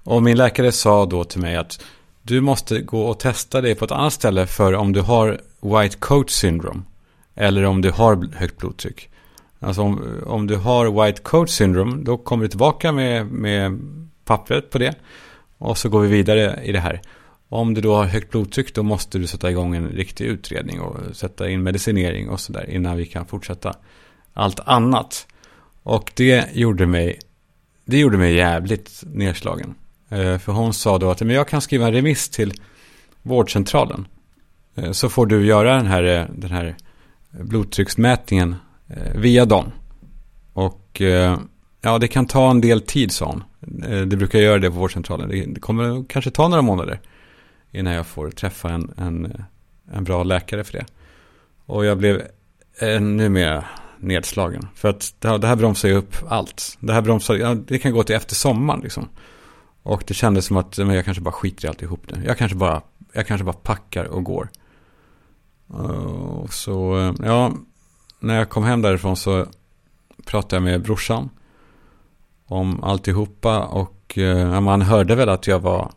Och 0.04 0.24
min 0.24 0.38
läkare 0.38 0.72
sa 0.72 1.06
då 1.06 1.24
till 1.24 1.42
mig 1.42 1.56
att 1.56 1.84
du 2.22 2.42
måste 2.42 2.82
gå 2.82 3.02
och 3.02 3.20
testa 3.20 3.62
dig 3.62 3.76
på 3.76 3.86
ett 3.86 3.92
annat 3.92 4.14
ställe 4.14 4.48
för 4.48 4.74
om 4.74 4.94
du 4.94 5.02
har 5.02 5.42
white 5.62 5.98
coat 5.98 6.30
syndrome. 6.30 6.82
Eller 7.36 7.64
om 7.64 7.82
du 7.82 7.92
har 7.92 8.36
högt 8.36 8.58
blodtryck. 8.58 9.10
Alltså 9.60 9.82
om, 9.82 10.22
om 10.26 10.48
du 10.48 10.56
har 10.56 11.06
white 11.06 11.22
coat 11.22 11.50
syndrome, 11.50 12.04
då 12.04 12.18
kommer 12.18 12.44
du 12.44 12.50
tillbaka 12.50 12.92
med, 12.92 13.32
med 13.32 13.80
pappret 14.26 14.70
på 14.70 14.78
det. 14.78 14.96
Och 15.58 15.78
så 15.78 15.90
går 15.90 16.02
vi 16.02 16.08
vidare 16.08 16.60
i 16.64 16.72
det 16.72 16.80
här. 16.80 17.02
Om 17.50 17.74
du 17.74 17.82
då 17.82 17.96
har 17.96 18.06
högt 18.06 18.32
blodtryck, 18.32 18.76
då 18.76 18.84
måste 18.84 19.20
du 19.20 19.28
sätta 19.28 19.52
igång 19.52 19.76
en 19.76 19.88
riktig 19.88 20.26
utredning 20.26 20.82
och 20.82 21.16
sätta 21.16 21.50
in 21.50 21.64
medicinering 21.64 22.30
och 22.30 22.40
sådär 22.40 22.70
innan 22.70 22.98
vi 22.98 23.06
kan 23.06 23.26
fortsätta 23.26 23.76
allt 24.34 24.60
annat. 24.66 25.28
Och 25.84 26.12
det 26.16 26.56
gjorde 26.56 26.86
mig, 26.86 27.20
det 27.86 28.00
gjorde 28.00 28.18
mig 28.18 28.36
jävligt 28.36 29.04
nedslagen. 29.06 29.76
Eh, 30.10 30.38
för 30.38 30.52
hon 30.52 30.74
sa 30.74 30.98
då 30.98 31.12
att 31.12 31.22
men 31.22 31.36
jag 31.36 31.48
kan 31.48 31.62
skriva 31.62 31.88
en 31.88 31.94
remiss 31.94 32.30
till 32.30 32.54
vårdcentralen. 33.22 34.08
Eh, 34.76 34.92
så 34.92 35.10
får 35.10 35.26
du 35.26 35.46
göra 35.46 35.76
den 35.76 35.88
här, 35.88 36.04
eh, 36.04 36.26
den 36.36 36.52
här 36.52 36.76
blodtrycksmätningen 37.32 38.56
via 39.16 39.46
dem. 39.46 39.72
Och 40.54 41.02
ja, 41.82 41.98
det 42.00 42.08
kan 42.08 42.28
ta 42.28 42.50
en 42.52 42.62
del 42.62 42.82
tid, 42.82 43.12
sa 43.12 43.26
hon. 43.26 43.44
Det 44.10 44.18
brukar 44.18 44.40
göra 44.40 44.60
det 44.60 44.70
på 44.70 44.76
vårdcentralen. 44.76 45.54
Det 45.54 45.60
kommer 45.60 46.06
kanske 46.10 46.32
ta 46.32 46.48
några 46.48 46.62
månader 46.62 47.00
innan 47.72 47.94
jag 47.94 48.08
får 48.08 48.30
träffa 48.32 48.70
en, 48.70 48.94
en, 48.98 49.44
en 49.92 50.04
bra 50.04 50.24
läkare 50.24 50.64
för 50.64 50.74
det. 50.74 50.86
Och 51.66 51.86
jag 51.86 51.98
blev 51.98 52.22
ännu 52.80 53.30
mer 53.30 53.66
nedslagen. 54.00 54.68
För 54.76 54.90
att 54.90 55.14
det 55.20 55.48
här 55.48 55.56
bromsar 55.56 55.90
ju 55.90 55.96
upp 55.96 56.16
allt. 56.28 56.78
Det 56.80 56.94
här 56.94 57.02
bromsar, 57.02 57.36
ja, 57.36 57.56
det 57.56 57.80
kan 57.80 57.92
gå 57.94 58.04
till 58.04 58.16
efter 58.16 58.36
sommaren 58.36 58.80
liksom. 58.82 59.10
Och 59.84 60.04
det 60.08 60.14
kändes 60.14 60.46
som 60.46 60.58
att 60.58 60.78
men 60.78 60.96
jag 60.96 61.06
kanske 61.06 61.22
bara 61.22 61.32
skiter 61.32 61.66
i 61.66 61.70
alltihop 61.70 62.02
nu. 62.12 62.24
Jag 62.26 62.38
kanske 62.38 62.58
bara, 62.58 62.82
jag 63.14 63.28
kanske 63.28 63.46
bara 63.46 63.54
packar 63.54 64.06
och 64.06 64.24
går. 64.24 64.50
Och 65.68 66.54
så 66.54 67.14
ja, 67.24 67.54
när 68.20 68.36
jag 68.36 68.50
kom 68.50 68.64
hem 68.64 68.82
därifrån 68.82 69.16
så 69.16 69.46
pratade 70.26 70.56
jag 70.56 70.64
med 70.64 70.82
brorsan 70.82 71.30
om 72.46 72.84
alltihopa 72.84 73.64
och 73.64 74.18
eh, 74.18 74.24
ja, 74.24 74.60
man 74.60 74.82
hörde 74.82 75.16
väl 75.16 75.30
att 75.30 75.48
jag 75.48 75.60
var 75.60 75.92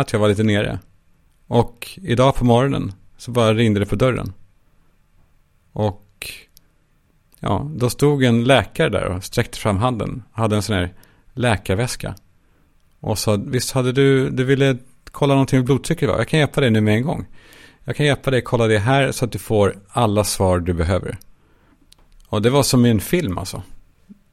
att 0.00 0.12
jag 0.12 0.20
var 0.20 0.28
lite 0.28 0.42
nere. 0.42 0.78
Och 1.46 1.98
idag 2.02 2.34
på 2.34 2.44
morgonen 2.44 2.92
så 3.16 3.30
bara 3.30 3.54
ringde 3.54 3.80
det 3.80 3.86
på 3.86 3.96
dörren. 3.96 4.32
Och 5.72 6.30
ja, 7.40 7.70
då 7.74 7.90
stod 7.90 8.24
en 8.24 8.44
läkare 8.44 8.88
där 8.88 9.04
och 9.04 9.24
sträckte 9.24 9.58
fram 9.58 9.76
handen. 9.78 10.22
Hade 10.32 10.56
en 10.56 10.62
sån 10.62 10.76
här 10.76 10.94
läkarväska. 11.32 12.14
Och 13.00 13.18
sa, 13.18 13.36
visst 13.46 13.70
hade 13.70 13.92
du, 13.92 14.30
du 14.30 14.44
ville 14.44 14.78
kolla 15.04 15.34
någonting 15.34 15.58
med 15.58 15.66
blodtrycket 15.66 16.08
va? 16.08 16.14
Jag 16.18 16.28
kan 16.28 16.40
hjälpa 16.40 16.60
dig 16.60 16.70
nu 16.70 16.80
med 16.80 16.94
en 16.94 17.02
gång. 17.02 17.26
Jag 17.84 17.96
kan 17.96 18.06
hjälpa 18.06 18.30
dig 18.30 18.42
kolla 18.42 18.66
det 18.66 18.78
här 18.78 19.12
så 19.12 19.24
att 19.24 19.32
du 19.32 19.38
får 19.38 19.76
alla 19.88 20.24
svar 20.24 20.58
du 20.58 20.72
behöver. 20.72 21.18
Och 22.28 22.42
det 22.42 22.50
var 22.50 22.62
som 22.62 22.86
i 22.86 22.90
en 22.90 23.00
film 23.00 23.38
alltså. 23.38 23.62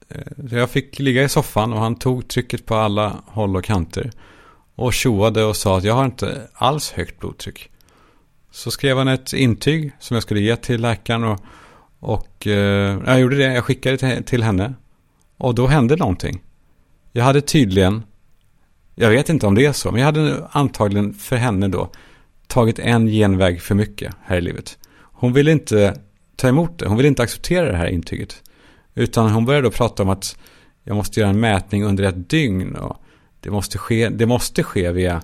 Eh, 0.10 0.48
så 0.50 0.56
jag 0.56 0.70
fick 0.70 1.00
ligga 1.00 1.24
i 1.24 1.30
soffan 1.30 1.74
och 1.74 1.80
han 1.80 1.96
tog 1.96 2.28
trycket 2.28 2.66
på 2.66 2.76
alla 2.76 3.16
håll 3.26 3.56
och 3.56 3.64
kanter. 3.64 4.12
Och 4.80 4.94
tjoade 4.94 5.44
och 5.44 5.56
sa 5.56 5.78
att 5.78 5.84
jag 5.84 5.94
har 5.94 6.06
inte 6.06 6.48
alls 6.54 6.92
högt 6.92 7.20
blodtryck. 7.20 7.70
Så 8.52 8.72
skrev 8.72 8.98
han 8.98 9.08
ett 9.08 9.34
intyg 9.34 9.92
som 10.00 10.16
jag 10.16 10.24
skulle 10.24 10.40
ge 10.40 10.56
till 10.56 10.82
läkaren 10.82 11.24
och, 11.24 11.40
och 12.00 12.48
eh, 12.48 13.00
jag 13.06 13.20
gjorde 13.20 13.38
det. 13.38 13.54
Jag 13.54 13.64
skickade 13.64 13.98
det 13.98 14.24
till 14.24 14.44
henne. 14.44 14.74
Och 15.38 15.56
då 15.56 15.68
hände 15.68 15.96
någonting. 15.96 16.42
Jag 17.12 17.24
hade 17.24 17.42
tydligen 17.42 18.04
jag 18.96 19.10
vet 19.10 19.30
inte 19.30 19.48
om 19.48 19.56
det 19.56 19.66
är 19.66 19.72
så, 19.72 19.92
men 19.92 20.00
jag 20.00 20.06
hade 20.06 20.48
antagligen 20.52 21.14
för 21.14 21.36
henne 21.36 21.68
då 21.68 21.90
tagit 22.48 22.80
en 22.80 23.08
genväg 23.08 23.62
för 23.62 23.76
mycket 23.76 24.16
här 24.24 24.38
i 24.38 24.42
livet. 24.42 24.78
Hon 24.98 25.34
ville 25.34 25.52
inte 25.52 26.00
ta 26.36 26.48
emot 26.48 26.80
det, 26.80 26.88
hon 26.88 26.98
ville 26.98 27.08
inte 27.08 27.24
acceptera 27.24 27.72
det 27.72 27.78
här 27.78 27.88
intyget. 27.88 28.44
Utan 28.96 29.32
hon 29.32 29.46
började 29.46 29.68
då 29.68 29.72
prata 29.72 30.04
om 30.04 30.10
att 30.10 30.38
jag 30.84 30.96
måste 30.96 31.20
göra 31.20 31.30
en 31.30 31.40
mätning 31.40 31.84
under 31.84 32.04
ett 32.04 32.30
dygn 32.30 32.76
och 32.76 32.98
det 33.40 33.52
måste 33.52 33.78
ske, 33.78 34.10
det 34.10 34.26
måste 34.26 34.64
ske 34.64 34.92
via 34.92 35.22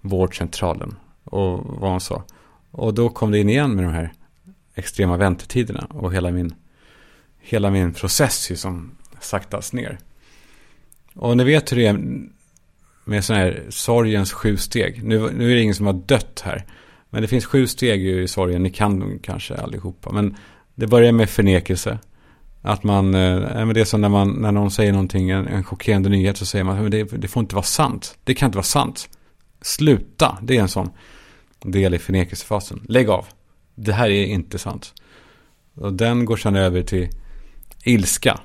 vårdcentralen 0.00 0.96
och 1.24 1.64
vad 1.64 1.90
hon 1.90 2.00
sa. 2.00 2.24
Och 2.70 2.94
då 2.94 3.08
kom 3.08 3.30
det 3.30 3.38
in 3.38 3.48
igen 3.48 3.74
med 3.74 3.84
de 3.84 3.92
här 3.92 4.12
extrema 4.74 5.16
väntetiderna 5.16 5.86
och 5.90 6.14
hela 6.14 6.30
min, 6.30 6.54
hela 7.38 7.70
min 7.70 7.92
process 7.92 8.50
ju 8.50 8.56
som 8.56 8.90
saktas 9.20 9.72
ner. 9.72 9.98
Och 11.14 11.36
ni 11.36 11.44
vet 11.44 11.72
hur 11.72 11.76
det 11.76 11.86
är 11.86 11.98
med 13.04 13.24
sådana 13.24 13.44
här 13.44 13.66
sorgens 13.68 14.32
sju 14.32 14.56
steg. 14.56 15.04
Nu, 15.04 15.30
nu 15.32 15.50
är 15.50 15.54
det 15.54 15.60
ingen 15.60 15.74
som 15.74 15.86
har 15.86 15.92
dött 15.92 16.42
här. 16.44 16.64
Men 17.10 17.22
det 17.22 17.28
finns 17.28 17.46
sju 17.46 17.66
steg 17.66 18.06
i 18.06 18.28
sorgen. 18.28 18.62
Ni 18.62 18.70
kan 18.70 19.00
dem 19.00 19.18
kanske 19.22 19.54
allihopa. 19.54 20.12
Men 20.12 20.36
det 20.74 20.86
börjar 20.86 21.12
med 21.12 21.30
förnekelse. 21.30 21.98
Att 22.68 22.84
man, 22.84 23.14
eh, 23.14 23.40
men 23.40 23.74
det 23.74 23.80
är 23.80 23.84
som 23.84 24.00
när, 24.00 24.08
man, 24.08 24.30
när 24.30 24.52
någon 24.52 24.70
säger 24.70 24.92
någonting, 24.92 25.30
en, 25.30 25.46
en 25.46 25.64
chockerande 25.64 26.08
nyhet, 26.08 26.36
så 26.36 26.46
säger 26.46 26.64
man 26.64 26.84
att 26.84 26.90
det, 26.90 27.04
det 27.04 27.28
får 27.28 27.40
inte 27.40 27.54
vara 27.54 27.64
sant. 27.64 28.18
Det 28.24 28.34
kan 28.34 28.46
inte 28.46 28.56
vara 28.56 28.64
sant. 28.64 29.08
Sluta, 29.62 30.38
det 30.42 30.56
är 30.56 30.60
en 30.60 30.68
sån 30.68 30.90
del 31.64 31.94
i 31.94 31.98
förnekelsefasen. 31.98 32.80
Lägg 32.88 33.10
av. 33.10 33.26
Det 33.74 33.92
här 33.92 34.10
är 34.10 34.24
inte 34.24 34.58
sant. 34.58 34.94
Och 35.74 35.92
den 35.92 36.24
går 36.24 36.36
sedan 36.36 36.56
över 36.56 36.82
till 36.82 37.08
ilska. 37.84 38.40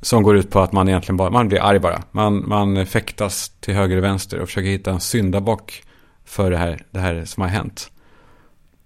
Som 0.00 0.22
går 0.22 0.36
ut 0.36 0.50
på 0.50 0.60
att 0.60 0.72
man 0.72 0.88
egentligen 0.88 1.16
bara, 1.16 1.30
man 1.30 1.48
blir 1.48 1.62
arg 1.62 1.78
bara. 1.78 2.02
Man, 2.10 2.48
man 2.48 2.86
fäktas 2.86 3.48
till 3.60 3.74
höger 3.74 3.96
och 3.96 4.04
vänster 4.04 4.40
och 4.40 4.48
försöker 4.48 4.68
hitta 4.68 4.90
en 4.90 5.00
syndabock 5.00 5.82
för 6.24 6.50
det 6.50 6.58
här, 6.58 6.86
det 6.90 7.00
här 7.00 7.24
som 7.24 7.40
har 7.40 7.50
hänt. 7.50 7.90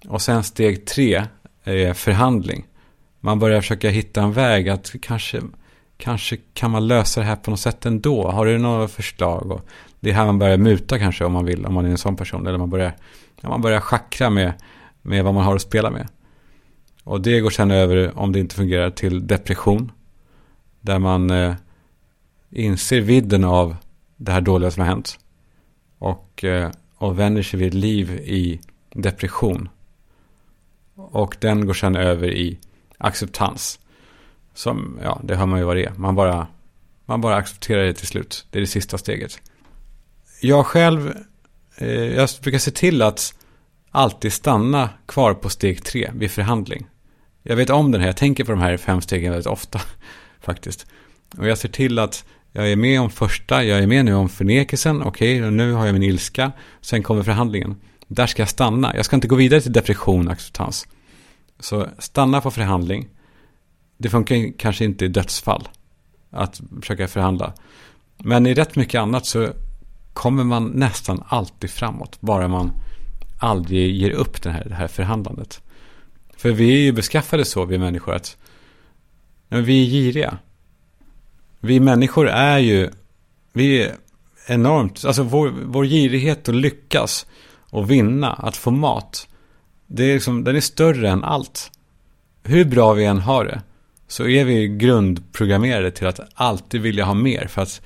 Och 0.08 0.22
sen 0.22 0.44
steg 0.44 0.86
tre 0.86 1.24
är 1.64 1.94
förhandling. 1.94 2.64
Man 3.20 3.38
börjar 3.38 3.60
försöka 3.60 3.90
hitta 3.90 4.22
en 4.22 4.32
väg 4.32 4.68
att 4.68 4.92
kanske, 5.02 5.42
kanske 5.96 6.36
kan 6.54 6.70
man 6.70 6.86
lösa 6.86 7.20
det 7.20 7.26
här 7.26 7.36
på 7.36 7.50
något 7.50 7.60
sätt 7.60 7.86
ändå. 7.86 8.30
Har 8.30 8.46
du 8.46 8.58
några 8.58 8.88
förslag? 8.88 9.52
Och 9.52 9.68
det 10.00 10.10
är 10.10 10.14
här 10.14 10.26
man 10.26 10.38
börjar 10.38 10.58
muta 10.58 10.98
kanske 10.98 11.24
om 11.24 11.32
man 11.32 11.44
vill, 11.44 11.66
om 11.66 11.74
man 11.74 11.86
är 11.86 11.90
en 11.90 11.98
sån 11.98 12.16
person. 12.16 12.46
Eller 12.46 12.58
man 12.58 12.70
börjar, 12.70 12.96
ja, 13.40 13.48
man 13.48 13.62
börjar 13.62 13.80
schackra 13.80 14.30
med, 14.30 14.52
med 15.02 15.24
vad 15.24 15.34
man 15.34 15.44
har 15.44 15.54
att 15.54 15.62
spela 15.62 15.90
med. 15.90 16.08
Och 17.04 17.20
det 17.20 17.40
går 17.40 17.50
sen 17.50 17.70
över, 17.70 18.18
om 18.18 18.32
det 18.32 18.40
inte 18.40 18.54
fungerar, 18.54 18.90
till 18.90 19.26
depression. 19.26 19.92
Där 20.80 20.98
man 20.98 21.30
eh, 21.30 21.54
inser 22.50 23.00
vidden 23.00 23.44
av 23.44 23.76
det 24.16 24.32
här 24.32 24.40
dåliga 24.40 24.70
som 24.70 24.80
har 24.80 24.88
hänt. 24.88 25.18
Och, 25.98 26.44
eh, 26.44 26.70
och 26.96 27.18
vänder 27.18 27.42
sig 27.42 27.60
vid 27.60 27.74
liv 27.74 28.10
i 28.10 28.60
depression. 28.92 29.68
Och 30.94 31.36
den 31.40 31.66
går 31.66 31.74
sen 31.74 31.96
över 31.96 32.28
i 32.28 32.58
acceptans. 32.98 33.78
Som, 34.54 34.98
ja, 35.02 35.20
det 35.24 35.36
hör 35.36 35.46
man 35.46 35.58
ju 35.58 35.64
vad 35.64 35.76
det 35.76 35.84
är. 35.84 35.92
Man 35.96 36.14
bara, 36.14 36.46
man 37.06 37.20
bara 37.20 37.36
accepterar 37.36 37.84
det 37.84 37.94
till 37.94 38.06
slut. 38.06 38.46
Det 38.50 38.58
är 38.58 38.60
det 38.60 38.66
sista 38.66 38.98
steget. 38.98 39.40
Jag 40.40 40.66
själv, 40.66 41.14
eh, 41.76 41.88
jag 41.88 42.28
brukar 42.42 42.58
se 42.58 42.70
till 42.70 43.02
att 43.02 43.34
alltid 43.90 44.32
stanna 44.32 44.90
kvar 45.06 45.34
på 45.34 45.48
steg 45.48 45.84
tre 45.84 46.10
vid 46.14 46.30
förhandling. 46.30 46.86
Jag 47.42 47.56
vet 47.56 47.70
om 47.70 47.92
den 47.92 48.00
här, 48.00 48.08
jag 48.08 48.16
tänker 48.16 48.44
på 48.44 48.52
de 48.52 48.60
här 48.60 48.76
fem 48.76 49.00
stegen 49.00 49.32
väldigt 49.32 49.46
ofta 49.46 49.80
faktiskt. 50.40 50.86
Och 51.38 51.46
jag 51.46 51.58
ser 51.58 51.68
till 51.68 51.98
att 51.98 52.24
jag 52.52 52.72
är 52.72 52.76
med 52.76 53.00
om 53.00 53.10
första, 53.10 53.64
jag 53.64 53.78
är 53.78 53.86
med 53.86 54.04
nu 54.04 54.14
om 54.14 54.28
förnekelsen, 54.28 55.02
okej, 55.02 55.40
okay, 55.40 55.50
nu 55.50 55.72
har 55.72 55.86
jag 55.86 55.92
min 55.92 56.02
ilska, 56.02 56.52
sen 56.80 57.02
kommer 57.02 57.22
förhandlingen. 57.22 57.76
Där 58.06 58.26
ska 58.26 58.42
jag 58.42 58.48
stanna, 58.48 58.96
jag 58.96 59.04
ska 59.04 59.16
inte 59.16 59.28
gå 59.28 59.36
vidare 59.36 59.60
till 59.60 59.72
depression 59.72 60.26
och 60.26 60.32
acceptans. 60.32 60.86
Så 61.60 61.86
stanna 61.98 62.40
på 62.40 62.50
förhandling. 62.50 63.08
Det 63.96 64.10
funkar 64.10 64.58
kanske 64.58 64.84
inte 64.84 65.04
i 65.04 65.08
dödsfall 65.08 65.68
att 66.30 66.60
försöka 66.80 67.08
förhandla. 67.08 67.52
Men 68.16 68.46
i 68.46 68.54
rätt 68.54 68.76
mycket 68.76 69.00
annat 69.00 69.26
så 69.26 69.48
kommer 70.12 70.44
man 70.44 70.66
nästan 70.66 71.24
alltid 71.28 71.70
framåt. 71.70 72.20
Bara 72.20 72.48
man 72.48 72.72
aldrig 73.38 73.96
ger 73.96 74.10
upp 74.10 74.42
det 74.42 74.50
här, 74.50 74.64
det 74.64 74.74
här 74.74 74.88
förhandlandet. 74.88 75.62
För 76.36 76.50
vi 76.50 76.72
är 76.72 76.78
ju 76.78 76.92
beskaffade 76.92 77.44
så, 77.44 77.64
vi 77.64 77.78
människor, 77.78 78.14
att 78.14 78.36
vi 79.48 79.82
är 79.82 79.90
giriga. 79.90 80.38
Vi 81.60 81.80
människor 81.80 82.28
är 82.28 82.58
ju, 82.58 82.90
vi 83.52 83.82
är 83.82 83.96
enormt, 84.46 85.04
alltså 85.04 85.22
vår, 85.22 85.48
vår 85.64 85.84
girighet 85.84 86.48
att 86.48 86.54
lyckas 86.54 87.26
och 87.70 87.90
vinna, 87.90 88.32
att 88.32 88.56
få 88.56 88.70
mat, 88.70 89.28
det 89.88 90.04
är 90.04 90.14
liksom, 90.14 90.44
den 90.44 90.56
är 90.56 90.60
större 90.60 91.10
än 91.10 91.24
allt. 91.24 91.70
Hur 92.42 92.64
bra 92.64 92.92
vi 92.92 93.04
än 93.04 93.18
har 93.18 93.44
det, 93.44 93.62
så 94.06 94.28
är 94.28 94.44
vi 94.44 94.68
grundprogrammerade 94.68 95.90
till 95.90 96.06
att 96.06 96.20
alltid 96.34 96.80
vilja 96.80 97.04
ha 97.04 97.14
mer. 97.14 97.46
För 97.46 97.62
att, 97.62 97.80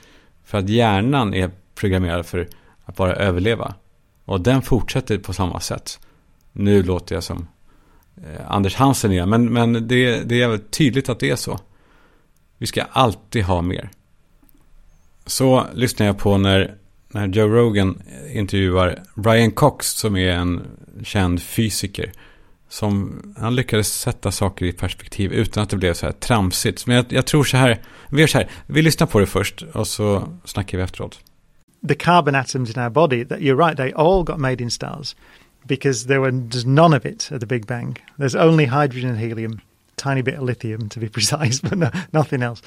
för 0.45 0.59
att 0.59 0.69
hjärnan 0.69 1.35
är 1.35 1.51
programmerad 1.75 2.27
för 2.27 2.49
att 2.85 2.97
bara 2.97 3.13
överleva. 3.13 3.75
Och 4.25 4.41
den 4.41 4.63
fortsätter 4.63 5.19
på 5.19 5.33
samma 5.33 5.61
sätt. 5.61 6.01
Nu 6.53 6.83
låter 6.83 7.15
jag 7.15 7.25
som 7.25 7.49
eh, 8.17 8.51
Anders 8.51 8.75
Hansen 8.75 9.13
igen, 9.13 9.31
men, 9.31 9.53
men 9.53 9.89
det, 9.89 10.23
det 10.29 10.43
är 10.43 10.59
tydligt 10.59 11.09
att 11.09 11.21
det 11.21 11.31
är 11.31 11.37
så. 11.37 11.61
Vi 12.59 12.67
ska 12.67 12.83
alltid 12.83 13.45
ha 13.45 13.63
mer. 13.63 13.91
Så 15.27 15.67
lyssnar 15.75 16.07
jag 16.07 16.19
på 16.19 16.39
när, 16.39 16.77
när 17.13 17.29
Joe 17.29 17.49
Rogan 17.49 18.03
intervjuar 18.33 19.03
Brian 19.15 19.51
Cox 19.51 19.87
som 19.87 20.17
är 20.17 20.31
en 20.31 20.67
känd 21.03 21.43
fysiker. 21.43 22.13
Som, 22.69 23.23
han 23.39 23.55
lyckades 23.55 24.01
sätta 24.01 24.31
saker 24.31 24.67
i 24.67 24.73
perspektiv 24.73 25.33
utan 25.33 25.63
att 25.63 25.71
det 25.71 25.77
blev 25.77 25.95
så 25.95 26.07
här 26.07 26.13
tramsigt. 26.13 26.87
Men 26.87 26.97
jag, 26.97 27.07
jag 27.09 27.27
tror 27.27 27.45
så 27.45 27.57
här, 27.57 27.81
vi 28.11 28.21
gör 28.21 28.27
så 28.27 28.39
här, 28.39 28.49
vi 28.67 28.83
lyssnar 28.83 29.07
på 29.07 29.19
det 29.19 29.27
först 29.27 29.63
och 29.63 29.87
så 29.87 30.29
snackar 30.45 30.79
vi 30.79 30.85
efteråt. 30.85 31.21
The 31.89 31.95
carbon 31.95 32.35
atoms 32.35 32.77
in 32.77 32.83
our 32.83 32.91
body, 32.91 33.25
that 33.25 33.39
you're 33.39 33.67
right, 33.67 33.77
they 33.77 33.93
all 33.93 34.25
got 34.25 34.39
made 34.39 34.63
in 34.63 34.71
stars. 34.71 35.17
Because 35.65 36.07
there 36.07 36.21
was 36.21 36.65
none 36.65 36.97
of 36.97 37.07
it 37.07 37.33
at 37.33 37.41
the 37.41 37.47
Big 37.47 37.67
Bang. 37.67 37.99
There's 38.19 38.37
only 38.37 38.67
hydrogen 38.67 39.11
and 39.11 39.19
helium, 39.19 39.61
tiny 39.97 40.23
bit 40.23 40.35
of 40.35 40.43
lithium 40.43 40.89
to 40.89 41.01
be 41.01 41.09
precise, 41.19 41.61
but 41.61 41.79
no, 41.79 41.91
nothing 42.13 42.43
else. 42.43 42.63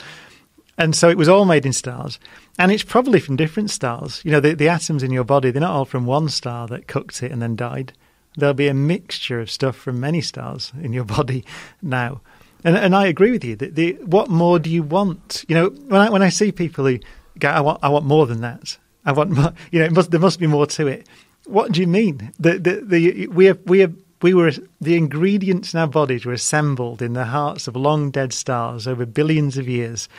And 0.77 0.95
so 0.95 1.09
it 1.09 1.17
was 1.17 1.29
all 1.29 1.45
made 1.45 1.65
in 1.65 1.73
stars. 1.73 2.19
And 2.59 2.71
it's 2.71 2.83
probably 2.83 3.19
from 3.19 3.37
different 3.37 3.69
stars. 3.69 4.21
You 4.25 4.31
know, 4.31 4.39
the, 4.39 4.53
the 4.53 4.69
atoms 4.69 5.03
in 5.03 5.11
your 5.11 5.23
body, 5.23 5.51
they're 5.51 5.61
not 5.61 5.73
all 5.73 5.85
from 5.85 6.05
one 6.05 6.27
star 6.29 6.67
that 6.67 6.87
cooked 6.87 7.23
it 7.23 7.31
and 7.31 7.41
then 7.41 7.55
died 7.55 7.93
there'll 8.37 8.53
be 8.53 8.67
a 8.67 8.73
mixture 8.73 9.39
of 9.39 9.49
stuff 9.49 9.75
from 9.75 9.99
many 9.99 10.21
stars 10.21 10.71
in 10.81 10.93
your 10.93 11.03
body 11.05 11.45
now. 11.81 12.21
And, 12.63 12.75
and 12.75 12.95
I 12.95 13.07
agree 13.07 13.31
with 13.31 13.43
you. 13.43 13.55
The, 13.55 13.69
the, 13.69 13.93
what 14.05 14.29
more 14.29 14.59
do 14.59 14.69
you 14.69 14.83
want? 14.83 15.45
You 15.47 15.55
know, 15.55 15.69
when 15.69 16.01
I, 16.01 16.09
when 16.09 16.23
I 16.23 16.29
see 16.29 16.51
people 16.51 16.85
who 16.85 16.99
go, 17.37 17.49
I 17.49 17.59
want, 17.61 17.79
I 17.83 17.89
want 17.89 18.05
more 18.05 18.25
than 18.25 18.41
that. 18.41 18.77
I 19.05 19.11
want 19.11 19.31
more, 19.31 19.53
you 19.71 19.79
know, 19.79 19.89
must, 19.91 20.11
there 20.11 20.19
must 20.19 20.39
be 20.39 20.47
more 20.47 20.65
to 20.67 20.87
it. 20.87 21.07
What 21.45 21.71
do 21.71 21.81
you 21.81 21.87
mean? 21.87 22.31
The, 22.39 22.57
the, 22.57 22.81
the, 22.83 23.27
we 23.27 23.51
we 23.51 23.87
we 24.21 24.33
were, 24.33 24.51
the 24.81 24.95
ingredients 24.95 25.75
in 25.75 25.79
our 25.79 25.87
bodies 25.87 26.25
were 26.25 26.33
assembled 26.33 27.03
in 27.03 27.13
the 27.13 27.25
hearts 27.25 27.67
of 27.67 27.75
long 27.75 28.09
dead 28.09 28.33
stars 28.33 28.87
over 28.87 29.05
billions 29.05 29.57
of 29.57 29.67
years 29.67 30.09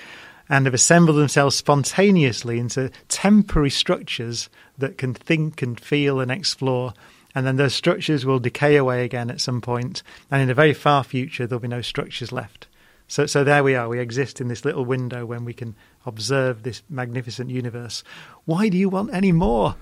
and 0.49 0.67
have 0.67 0.75
assembled 0.75 1.17
themselves 1.17 1.57
spontaneously 1.57 2.59
into 2.59 2.91
temporary 3.09 3.71
structures 3.71 4.49
that 4.79 4.99
can 4.99 5.15
think 5.15 5.63
and 5.63 5.81
feel 5.81 6.21
and 6.21 6.31
explore 6.31 6.93
and 7.37 7.47
then 7.47 7.57
those 7.57 7.75
structures 7.75 8.25
will 8.25 8.39
decay 8.39 8.77
away 8.77 9.05
again 9.05 9.31
at 9.31 9.43
some 9.43 9.61
point, 9.61 10.03
and 10.31 10.41
in 10.41 10.49
the 10.49 10.55
very 10.55 10.73
far 10.73 11.05
future, 11.05 11.47
there'll 11.47 11.61
be 11.61 11.69
no 11.69 11.83
structures 11.83 12.33
left. 12.33 12.67
So, 13.09 13.27
so 13.27 13.45
there 13.45 13.63
we 13.63 13.75
are. 13.77 13.91
We 13.91 14.01
exist 14.01 14.41
in 14.41 14.49
this 14.49 14.65
little 14.65 14.87
window 14.87 15.27
when 15.27 15.45
we 15.45 15.53
can 15.53 15.75
observe 16.07 16.63
this 16.63 16.83
magnificent 16.89 17.51
universe. 17.51 18.03
Why 18.47 18.71
do 18.71 18.79
you 18.79 18.89
want 18.89 19.13
any 19.13 19.33
more? 19.33 19.75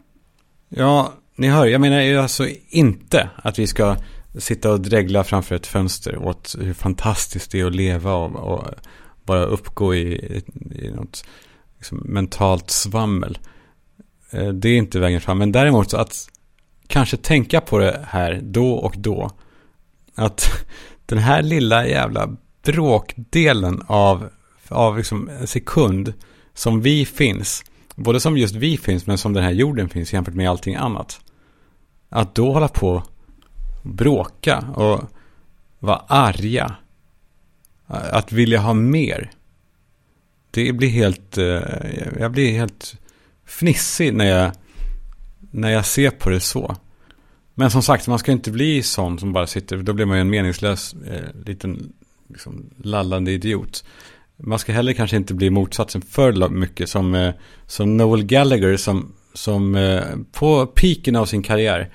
Ja, 0.68 1.12
ni 1.36 1.48
hör, 1.48 1.66
jag 1.66 1.80
menar 1.80 2.00
ju 2.00 2.18
alltså 2.18 2.48
inte 2.68 3.30
att 3.36 3.58
vi 3.58 3.66
ska 3.66 3.96
sitta 4.38 4.72
och 4.72 4.80
dregla 4.80 5.24
framför 5.24 5.54
ett 5.54 5.66
fönster 5.66 6.16
åt 6.16 6.54
hur 6.60 6.74
fantastiskt 6.74 7.50
det 7.50 7.60
är 7.60 7.66
att 7.66 7.74
leva 7.74 8.14
och, 8.14 8.36
och 8.36 8.64
bara 9.24 9.44
uppgå 9.44 9.94
i, 9.94 10.42
i 10.70 10.90
något 10.90 11.24
liksom 11.76 11.98
mentalt 12.04 12.70
svammel. 12.70 13.38
Eh, 14.30 14.48
det 14.48 14.68
är 14.68 14.76
inte 14.76 14.98
vägen 14.98 15.20
fram, 15.20 15.38
men 15.38 15.52
däremot 15.52 15.90
så 15.90 15.96
att 15.96 16.28
kanske 16.86 17.16
tänka 17.16 17.60
på 17.60 17.78
det 17.78 18.00
här 18.08 18.40
då 18.42 18.72
och 18.72 18.94
då. 18.96 19.30
Att 20.14 20.66
den 21.06 21.18
här 21.18 21.42
lilla 21.42 21.86
jävla 21.86 22.36
bråkdelen 22.64 23.82
av, 23.86 24.28
av 24.68 24.96
liksom 24.96 25.28
en 25.28 25.46
sekund 25.46 26.12
som 26.54 26.80
vi 26.80 27.06
finns, 27.06 27.64
både 27.94 28.20
som 28.20 28.36
just 28.38 28.54
vi 28.54 28.76
finns 28.76 29.06
men 29.06 29.18
som 29.18 29.32
den 29.32 29.44
här 29.44 29.50
jorden 29.50 29.88
finns 29.88 30.12
jämfört 30.12 30.34
med 30.34 30.50
allting 30.50 30.74
annat. 30.74 31.20
Att 32.08 32.34
då 32.34 32.52
hålla 32.52 32.68
på 32.68 32.88
och 32.88 33.02
bråka 33.82 34.58
och 34.58 35.00
vara 35.78 36.02
arga. 36.06 36.76
Att 37.86 38.32
vilja 38.32 38.60
ha 38.60 38.74
mer. 38.74 39.30
Det 40.50 40.72
blir 40.72 40.88
helt, 40.88 41.38
eh, 41.38 41.62
jag 42.18 42.32
blir 42.32 42.52
helt 42.52 42.96
fnissig 43.46 44.14
när 44.14 44.24
jag 44.24 44.52
när 45.50 45.70
jag 45.70 45.86
ser 45.86 46.10
på 46.10 46.30
det 46.30 46.40
så. 46.40 46.76
Men 47.54 47.70
som 47.70 47.82
sagt, 47.82 48.06
man 48.06 48.18
ska 48.18 48.32
inte 48.32 48.50
bli 48.50 48.82
sån 48.82 49.18
som 49.18 49.32
bara 49.32 49.46
sitter, 49.46 49.76
då 49.76 49.92
blir 49.92 50.06
man 50.06 50.16
ju 50.16 50.20
en 50.20 50.30
meningslös 50.30 50.94
eh, 50.94 51.46
liten 51.46 51.92
liksom, 52.28 52.70
lallande 52.82 53.32
idiot. 53.32 53.84
Man 54.36 54.58
ska 54.58 54.72
heller 54.72 54.92
kanske 54.92 55.16
inte 55.16 55.34
bli 55.34 55.50
motsatsen 55.50 56.02
för 56.02 56.48
mycket 56.48 56.88
som, 56.88 57.14
eh, 57.14 57.34
som 57.66 57.96
Noel 57.96 58.24
Gallagher 58.24 58.76
som, 58.76 59.12
som 59.34 59.74
eh, 59.74 60.02
på 60.32 60.66
piken 60.66 61.16
av 61.16 61.26
sin 61.26 61.42
karriär 61.42 61.90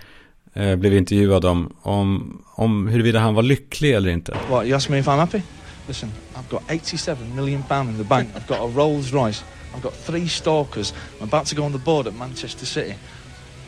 eh, 0.53 0.75
blev 0.75 0.93
intervjuad 0.93 1.45
om, 1.45 1.75
om, 1.81 2.41
om 2.55 2.87
huruvida 2.87 3.19
han 3.19 3.33
var 3.33 3.43
lycklig 3.43 3.91
eller 3.91 4.09
inte. 4.09 4.37
What, 4.49 4.65
you 4.65 4.75
ask 4.75 4.89
me 4.89 4.99
if 4.99 5.07
I'm 5.07 5.17
happy? 5.17 5.41
Listen, 5.89 6.11
I've 6.35 6.47
got 6.49 6.61
87 6.69 7.35
million 7.35 7.63
pound 7.63 7.89
in 7.89 7.97
the 7.97 8.03
bank. 8.03 8.29
I've 8.35 8.45
got 8.45 8.59
a 8.59 8.67
Rolls 8.67 9.11
Royce. 9.11 9.43
I've 9.73 9.81
got 9.81 9.93
three 9.93 10.27
stalkers. 10.27 10.93
I'm 11.19 11.27
about 11.27 11.47
to 11.47 11.55
go 11.55 11.63
on 11.63 11.71
the 11.71 11.79
board 11.79 12.07
at 12.07 12.13
Manchester 12.13 12.65
City. 12.65 12.95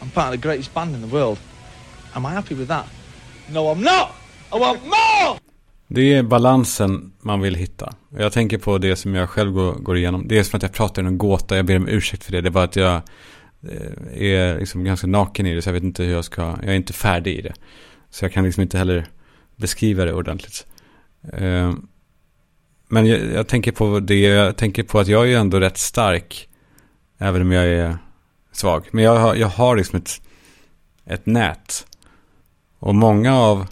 I'm 0.01 0.09
part 0.11 0.27
of 0.27 0.31
the 0.41 0.47
greatest 0.47 0.71
band 0.73 0.95
in 0.95 1.01
the 1.01 1.07
world. 1.07 1.39
Am 2.15 2.25
I 2.25 2.29
happy 2.29 2.53
with 2.53 2.67
that? 2.67 2.85
No, 3.49 3.73
I'm 3.73 3.81
not! 3.81 4.11
I 4.53 4.59
want 4.59 4.83
more! 4.83 5.39
Det 5.87 6.13
är 6.13 6.23
balansen 6.23 7.11
man 7.19 7.41
vill 7.41 7.55
hitta. 7.55 7.93
Jag 8.17 8.33
tänker 8.33 8.57
på 8.57 8.77
det 8.77 8.95
som 8.95 9.15
jag 9.15 9.29
själv 9.29 9.51
går, 9.51 9.73
går 9.73 9.97
igenom. 9.97 10.27
Det 10.27 10.39
är 10.39 10.43
som 10.43 10.57
att 10.57 10.63
jag 10.63 10.73
pratar 10.73 11.03
i 11.03 11.05
en 11.05 11.17
gåta. 11.17 11.55
Jag 11.55 11.65
ber 11.65 11.77
om 11.77 11.87
ursäkt 11.87 12.23
för 12.23 12.31
det. 12.31 12.41
Det 12.41 12.49
är 12.49 12.51
bara 12.51 12.63
att 12.63 12.75
jag 12.75 12.95
eh, 13.69 14.31
är 14.31 14.59
liksom 14.59 14.83
ganska 14.83 15.07
naken 15.07 15.45
i 15.45 15.55
det. 15.55 15.61
Så 15.61 15.69
jag 15.69 15.73
vet 15.73 15.83
inte 15.83 16.03
hur 16.03 16.13
jag 16.13 16.25
ska. 16.25 16.41
Jag 16.41 16.71
är 16.71 16.75
inte 16.75 16.93
färdig 16.93 17.35
i 17.35 17.41
det. 17.41 17.53
Så 18.09 18.25
jag 18.25 18.33
kan 18.33 18.43
liksom 18.43 18.61
inte 18.61 18.77
heller 18.77 19.05
beskriva 19.55 20.05
det 20.05 20.13
ordentligt. 20.13 20.65
Eh, 21.33 21.73
men 22.91 23.05
jag, 23.05 23.31
jag 23.33 23.47
tänker 23.47 23.71
på 23.71 23.99
det. 23.99 24.19
Jag 24.19 24.57
tänker 24.57 24.83
på 24.83 24.99
att 24.99 25.07
jag 25.07 25.23
är 25.23 25.27
ju 25.27 25.35
ändå 25.35 25.59
rätt 25.59 25.77
stark. 25.77 26.49
Även 27.17 27.41
om 27.41 27.51
jag 27.51 27.65
är 27.65 27.97
svag. 28.51 28.87
Men 28.91 29.03
jag 29.03 29.19
har, 29.19 29.35
jag 29.35 29.47
har 29.47 29.75
liksom 29.75 29.99
ett, 29.99 30.21
ett 31.05 31.25
nät. 31.25 31.87
Och 32.79 32.95
många 32.95 33.37
av, 33.37 33.67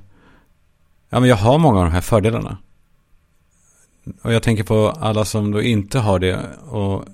ja 1.10 1.20
men 1.20 1.30
jag 1.30 1.36
har 1.36 1.58
många 1.58 1.80
av 1.80 1.86
de 1.86 1.92
här 1.92 2.02
fördelarna. 2.02 2.58
Och 4.22 4.34
jag 4.34 4.44
tänker 4.44 4.64
på 4.64 4.90
alla 4.90 5.26
som 5.26 5.52
då 5.52 5.62
inte 5.62 6.00
har 6.00 6.20
det. 6.20 6.40
Och 6.70 7.06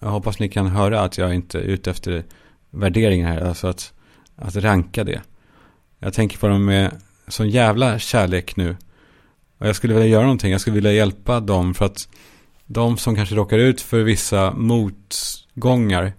jag 0.00 0.08
hoppas 0.08 0.38
ni 0.38 0.48
kan 0.48 0.66
höra 0.66 1.00
att 1.00 1.18
jag 1.18 1.34
inte 1.34 1.58
är 1.58 1.62
ute 1.62 1.90
efter 1.90 2.24
värderingar 2.70 3.28
här. 3.28 3.40
Alltså 3.40 3.66
att, 3.66 3.92
att 4.36 4.56
ranka 4.56 5.04
det. 5.04 5.22
Jag 5.98 6.14
tänker 6.14 6.38
på 6.38 6.48
dem 6.48 6.64
med 6.64 7.02
sån 7.28 7.50
jävla 7.50 7.98
kärlek 7.98 8.56
nu. 8.56 8.76
Och 9.58 9.68
jag 9.68 9.76
skulle 9.76 9.94
vilja 9.94 10.08
göra 10.08 10.22
någonting. 10.22 10.52
Jag 10.52 10.60
skulle 10.60 10.74
vilja 10.74 10.92
hjälpa 10.92 11.40
dem 11.40 11.74
för 11.74 11.84
att 11.84 12.08
de 12.66 12.98
som 12.98 13.14
kanske 13.14 13.34
råkar 13.34 13.58
ut 13.58 13.80
för 13.80 14.02
vissa 14.02 14.50
motgångar 14.50 16.12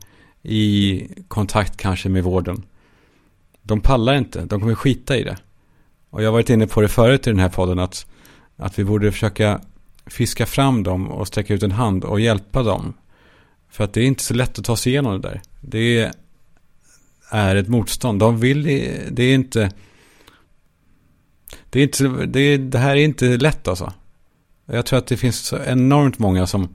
i 0.43 1.03
kontakt 1.27 1.77
kanske 1.77 2.09
med 2.09 2.23
vården. 2.23 2.63
De 3.61 3.81
pallar 3.81 4.13
inte, 4.13 4.45
de 4.45 4.61
kommer 4.61 4.75
skita 4.75 5.17
i 5.17 5.23
det. 5.23 5.37
Och 6.09 6.23
jag 6.23 6.27
har 6.27 6.33
varit 6.33 6.49
inne 6.49 6.67
på 6.67 6.81
det 6.81 6.87
förut 6.87 7.27
i 7.27 7.29
den 7.29 7.39
här 7.39 7.49
podden 7.49 7.79
att, 7.79 8.05
att 8.55 8.79
vi 8.79 8.83
borde 8.83 9.11
försöka 9.11 9.61
fiska 10.05 10.45
fram 10.45 10.83
dem 10.83 11.11
och 11.11 11.27
sträcka 11.27 11.53
ut 11.53 11.63
en 11.63 11.71
hand 11.71 12.03
och 12.03 12.19
hjälpa 12.19 12.63
dem. 12.63 12.93
För 13.69 13.83
att 13.83 13.93
det 13.93 14.01
är 14.01 14.05
inte 14.05 14.23
så 14.23 14.33
lätt 14.33 14.59
att 14.59 14.65
ta 14.65 14.75
sig 14.75 14.91
igenom 14.91 15.21
det 15.21 15.27
där. 15.27 15.41
Det 15.61 16.11
är 17.29 17.55
ett 17.55 17.67
motstånd. 17.67 18.19
De 18.19 18.39
vill, 18.39 18.63
det 19.11 19.23
är 19.23 19.33
inte, 19.33 19.71
det, 21.69 21.79
är 21.79 21.83
inte, 21.83 22.25
det, 22.25 22.57
det 22.57 22.77
här 22.77 22.91
är 22.91 23.03
inte 23.03 23.37
lätt 23.37 23.67
alltså. 23.67 23.93
Jag 24.65 24.85
tror 24.85 24.99
att 24.99 25.07
det 25.07 25.17
finns 25.17 25.39
så 25.39 25.57
enormt 25.57 26.19
många 26.19 26.47
som 26.47 26.69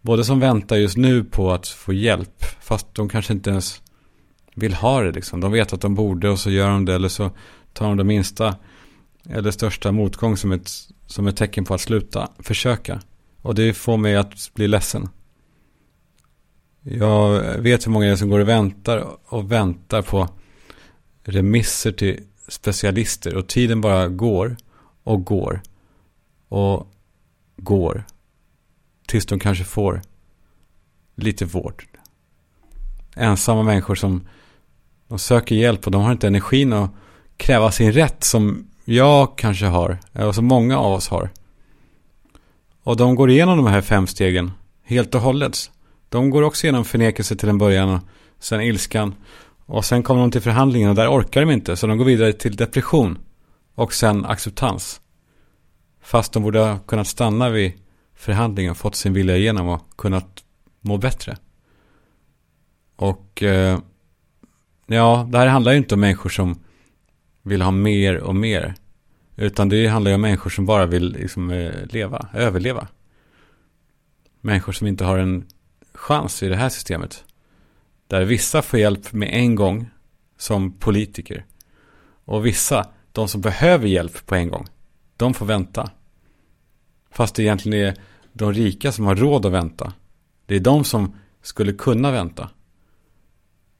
både 0.00 0.24
som 0.24 0.40
väntar 0.40 0.76
just 0.76 0.96
nu 0.96 1.24
på 1.24 1.52
att 1.52 1.68
få 1.68 1.92
hjälp. 1.92 2.44
Fast 2.60 2.94
de 2.94 3.08
kanske 3.08 3.32
inte 3.32 3.50
ens 3.50 3.82
vill 4.54 4.74
ha 4.74 5.02
det 5.02 5.12
liksom. 5.12 5.40
De 5.40 5.52
vet 5.52 5.72
att 5.72 5.80
de 5.80 5.94
borde 5.94 6.30
och 6.30 6.38
så 6.38 6.50
gör 6.50 6.70
de 6.70 6.84
det. 6.84 6.94
Eller 6.94 7.08
så 7.08 7.30
tar 7.72 7.86
de 7.86 7.96
det 7.96 8.04
minsta 8.04 8.56
eller 9.28 9.50
största 9.50 9.92
motgång 9.92 10.36
som 10.36 10.52
ett, 10.52 10.70
som 11.06 11.26
ett 11.26 11.36
tecken 11.36 11.64
på 11.64 11.74
att 11.74 11.80
sluta 11.80 12.28
försöka. 12.38 13.00
Och 13.42 13.54
det 13.54 13.72
får 13.74 13.96
mig 13.96 14.16
att 14.16 14.50
bli 14.54 14.68
ledsen. 14.68 15.08
Jag 16.82 17.40
vet 17.58 17.86
hur 17.86 17.92
många 17.92 18.06
det 18.06 18.12
är 18.12 18.16
som 18.16 18.30
går 18.30 18.40
och 18.40 18.48
väntar 18.48 19.06
och 19.24 19.52
väntar 19.52 20.02
på 20.02 20.28
remisser 21.24 21.92
till 21.92 22.20
specialister. 22.48 23.36
Och 23.36 23.46
tiden 23.46 23.80
bara 23.80 24.08
går 24.08 24.56
och 25.04 25.24
går 25.24 25.62
och 26.48 26.86
går. 27.56 28.04
Tills 29.06 29.26
de 29.26 29.38
kanske 29.38 29.64
får 29.64 30.02
lite 31.14 31.44
vård. 31.44 31.84
Ensamma 33.16 33.62
människor 33.62 33.94
som 33.94 34.28
de 35.08 35.18
söker 35.18 35.54
hjälp 35.54 35.86
och 35.86 35.92
de 35.92 36.02
har 36.02 36.12
inte 36.12 36.26
energin 36.26 36.72
att 36.72 36.90
kräva 37.36 37.70
sin 37.70 37.92
rätt 37.92 38.24
som 38.24 38.70
jag 38.84 39.38
kanske 39.38 39.66
har. 39.66 39.98
Eller 40.12 40.32
som 40.32 40.44
många 40.44 40.78
av 40.78 40.92
oss 40.92 41.08
har. 41.08 41.30
Och 42.82 42.96
de 42.96 43.14
går 43.14 43.30
igenom 43.30 43.56
de 43.56 43.66
här 43.66 43.80
fem 43.80 44.06
stegen 44.06 44.50
helt 44.82 45.14
och 45.14 45.20
hållet. 45.20 45.70
De 46.08 46.30
går 46.30 46.42
också 46.42 46.66
igenom 46.66 46.84
förnekelse 46.84 47.36
till 47.36 47.48
en 47.48 47.58
början 47.58 47.94
och 47.94 48.00
sen 48.38 48.60
ilskan. 48.60 49.14
Och 49.68 49.84
sen 49.84 50.02
kommer 50.02 50.20
de 50.20 50.30
till 50.30 50.40
förhandlingen 50.40 50.90
och 50.90 50.94
där 50.94 51.08
orkar 51.08 51.40
de 51.40 51.50
inte. 51.50 51.76
Så 51.76 51.86
de 51.86 51.98
går 51.98 52.04
vidare 52.04 52.32
till 52.32 52.56
depression. 52.56 53.18
Och 53.74 53.92
sen 53.92 54.24
acceptans. 54.24 55.00
Fast 56.00 56.32
de 56.32 56.42
borde 56.42 56.58
ha 56.58 56.78
kunnat 56.78 57.06
stanna 57.06 57.50
vid 57.50 57.72
förhandlingen, 58.14 58.74
fått 58.74 58.94
sin 58.94 59.12
vilja 59.12 59.36
igenom 59.36 59.68
och 59.68 59.96
kunnat 59.96 60.44
må 60.80 60.96
bättre. 60.96 61.36
Och 62.96 63.42
eh, 63.42 63.78
ja, 64.86 65.28
det 65.30 65.38
här 65.38 65.46
handlar 65.46 65.72
ju 65.72 65.78
inte 65.78 65.94
om 65.94 66.00
människor 66.00 66.30
som 66.30 66.58
vill 67.42 67.62
ha 67.62 67.70
mer 67.70 68.18
och 68.18 68.36
mer. 68.36 68.74
Utan 69.36 69.68
det 69.68 69.86
handlar 69.86 70.10
ju 70.10 70.14
om 70.14 70.20
människor 70.20 70.50
som 70.50 70.66
bara 70.66 70.86
vill 70.86 71.12
liksom, 71.12 71.50
eh, 71.50 71.86
leva, 71.86 72.28
överleva. 72.34 72.88
Människor 74.40 74.72
som 74.72 74.86
inte 74.86 75.04
har 75.04 75.18
en 75.18 75.46
chans 75.94 76.42
i 76.42 76.48
det 76.48 76.56
här 76.56 76.68
systemet. 76.68 77.24
Där 78.08 78.24
vissa 78.24 78.62
får 78.62 78.80
hjälp 78.80 79.12
med 79.12 79.28
en 79.32 79.54
gång 79.54 79.90
som 80.38 80.72
politiker. 80.72 81.44
Och 82.24 82.46
vissa, 82.46 82.88
de 83.12 83.28
som 83.28 83.40
behöver 83.40 83.88
hjälp 83.88 84.26
på 84.26 84.34
en 84.34 84.48
gång, 84.48 84.66
de 85.16 85.34
får 85.34 85.46
vänta. 85.46 85.90
Fast 87.10 87.34
det 87.34 87.42
egentligen 87.42 87.86
är 87.86 87.94
de 88.32 88.52
rika 88.52 88.92
som 88.92 89.04
har 89.04 89.16
råd 89.16 89.46
att 89.46 89.52
vänta. 89.52 89.92
Det 90.46 90.56
är 90.56 90.60
de 90.60 90.84
som 90.84 91.16
skulle 91.42 91.72
kunna 91.72 92.10
vänta. 92.10 92.50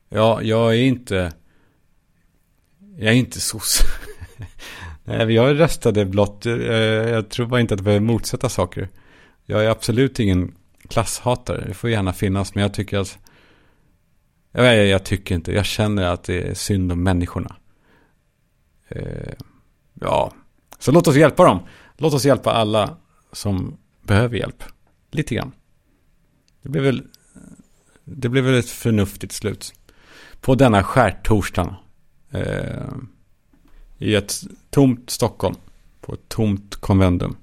Ja, 0.09 0.43
jag 0.43 0.75
är 0.75 0.83
inte... 0.83 1.33
Jag 2.97 3.09
är 3.09 3.17
inte 3.17 3.41
soc. 3.41 3.81
Nej, 5.05 5.33
jag 5.33 5.61
röstade 5.61 6.05
blott. 6.05 6.47
Eh, 6.47 6.53
jag 6.53 7.29
tror 7.29 7.47
bara 7.47 7.61
inte 7.61 7.75
att 7.75 7.79
det 7.79 7.85
behöver 7.85 8.07
motsätta 8.07 8.49
saker. 8.49 8.89
Jag 9.45 9.65
är 9.65 9.71
absolut 9.71 10.21
ingen 10.21 10.55
klasshatare. 10.89 11.65
Det 11.69 11.75
får 11.75 11.91
gärna 11.91 12.13
finnas, 12.13 12.55
men 12.55 12.63
jag 12.63 12.75
tycker 12.75 12.99
att... 12.99 13.19
Jag, 14.65 14.87
jag 14.87 15.05
tycker 15.05 15.35
inte. 15.35 15.53
Jag 15.53 15.65
känner 15.65 16.03
att 16.03 16.25
det 16.25 16.49
är 16.49 16.55
synd 16.55 16.93
om 16.93 17.03
människorna. 17.03 17.57
Eh, 18.89 19.33
ja, 19.95 20.33
så 20.79 20.93
låt 20.93 21.07
oss 21.07 21.17
hjälpa 21.17 21.45
dem. 21.45 21.61
Låt 21.97 22.15
oss 22.15 22.25
hjälpa 22.25 22.53
alla 22.53 22.97
som 23.33 23.77
behöver 24.03 24.37
hjälp. 24.37 24.65
Lite 25.11 25.35
grann. 25.35 25.53
Det 26.63 26.69
blev 26.69 26.85
väl, 26.85 27.03
det 28.05 28.29
blev 28.29 28.45
väl 28.45 28.55
ett 28.55 28.69
förnuftigt 28.69 29.33
slut. 29.33 29.75
På 30.41 30.55
denna 30.55 30.83
skärtorsdag. 30.83 31.75
Eh, 32.31 32.93
I 33.99 34.15
ett 34.15 34.43
tomt 34.71 35.11
Stockholm. 35.11 35.57
På 36.01 36.15
ett 36.15 36.29
tomt 36.29 36.77
konvendum. 36.77 37.37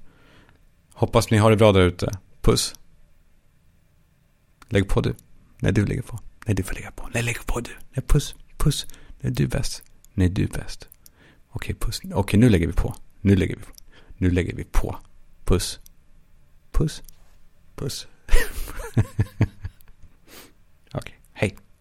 Hoppas 0.93 1.31
ni 1.31 1.37
har 1.37 1.51
det 1.51 1.57
bra 1.57 1.71
där 1.71 1.81
ute. 1.81 2.11
Puss. 2.41 2.75
Lägg 4.69 4.87
på 4.87 5.01
du. 5.01 5.15
Nej, 5.59 5.73
du 5.73 5.85
lägger 5.85 6.01
på. 6.01 6.19
Nej, 6.45 6.55
du 6.55 6.63
får 6.63 6.73
lägga 6.75 6.91
på. 6.91 7.09
Nej, 7.13 7.23
lägg 7.23 7.45
på 7.45 7.59
du. 7.59 7.71
Nej, 7.93 8.05
puss. 8.07 8.35
Puss. 8.57 8.87
Nej, 9.19 9.31
du 9.33 9.43
är 9.43 9.47
bäst. 9.47 9.83
Nej, 10.13 10.29
du 10.29 10.43
är 10.43 10.47
bäst. 10.47 10.87
Okej, 11.49 11.75
puss. 11.75 12.01
Okej, 12.13 12.39
nu 12.39 12.49
lägger 12.49 12.67
vi 12.67 12.73
på. 12.73 12.95
Nu 13.21 13.35
lägger 13.35 13.55
vi 13.55 13.61
på. 13.61 13.71
Nu 14.17 14.31
lägger 14.31 14.55
vi 14.55 14.63
på. 14.63 14.97
Puss. 15.43 15.79
Puss. 16.71 17.03
Puss. 17.75 18.07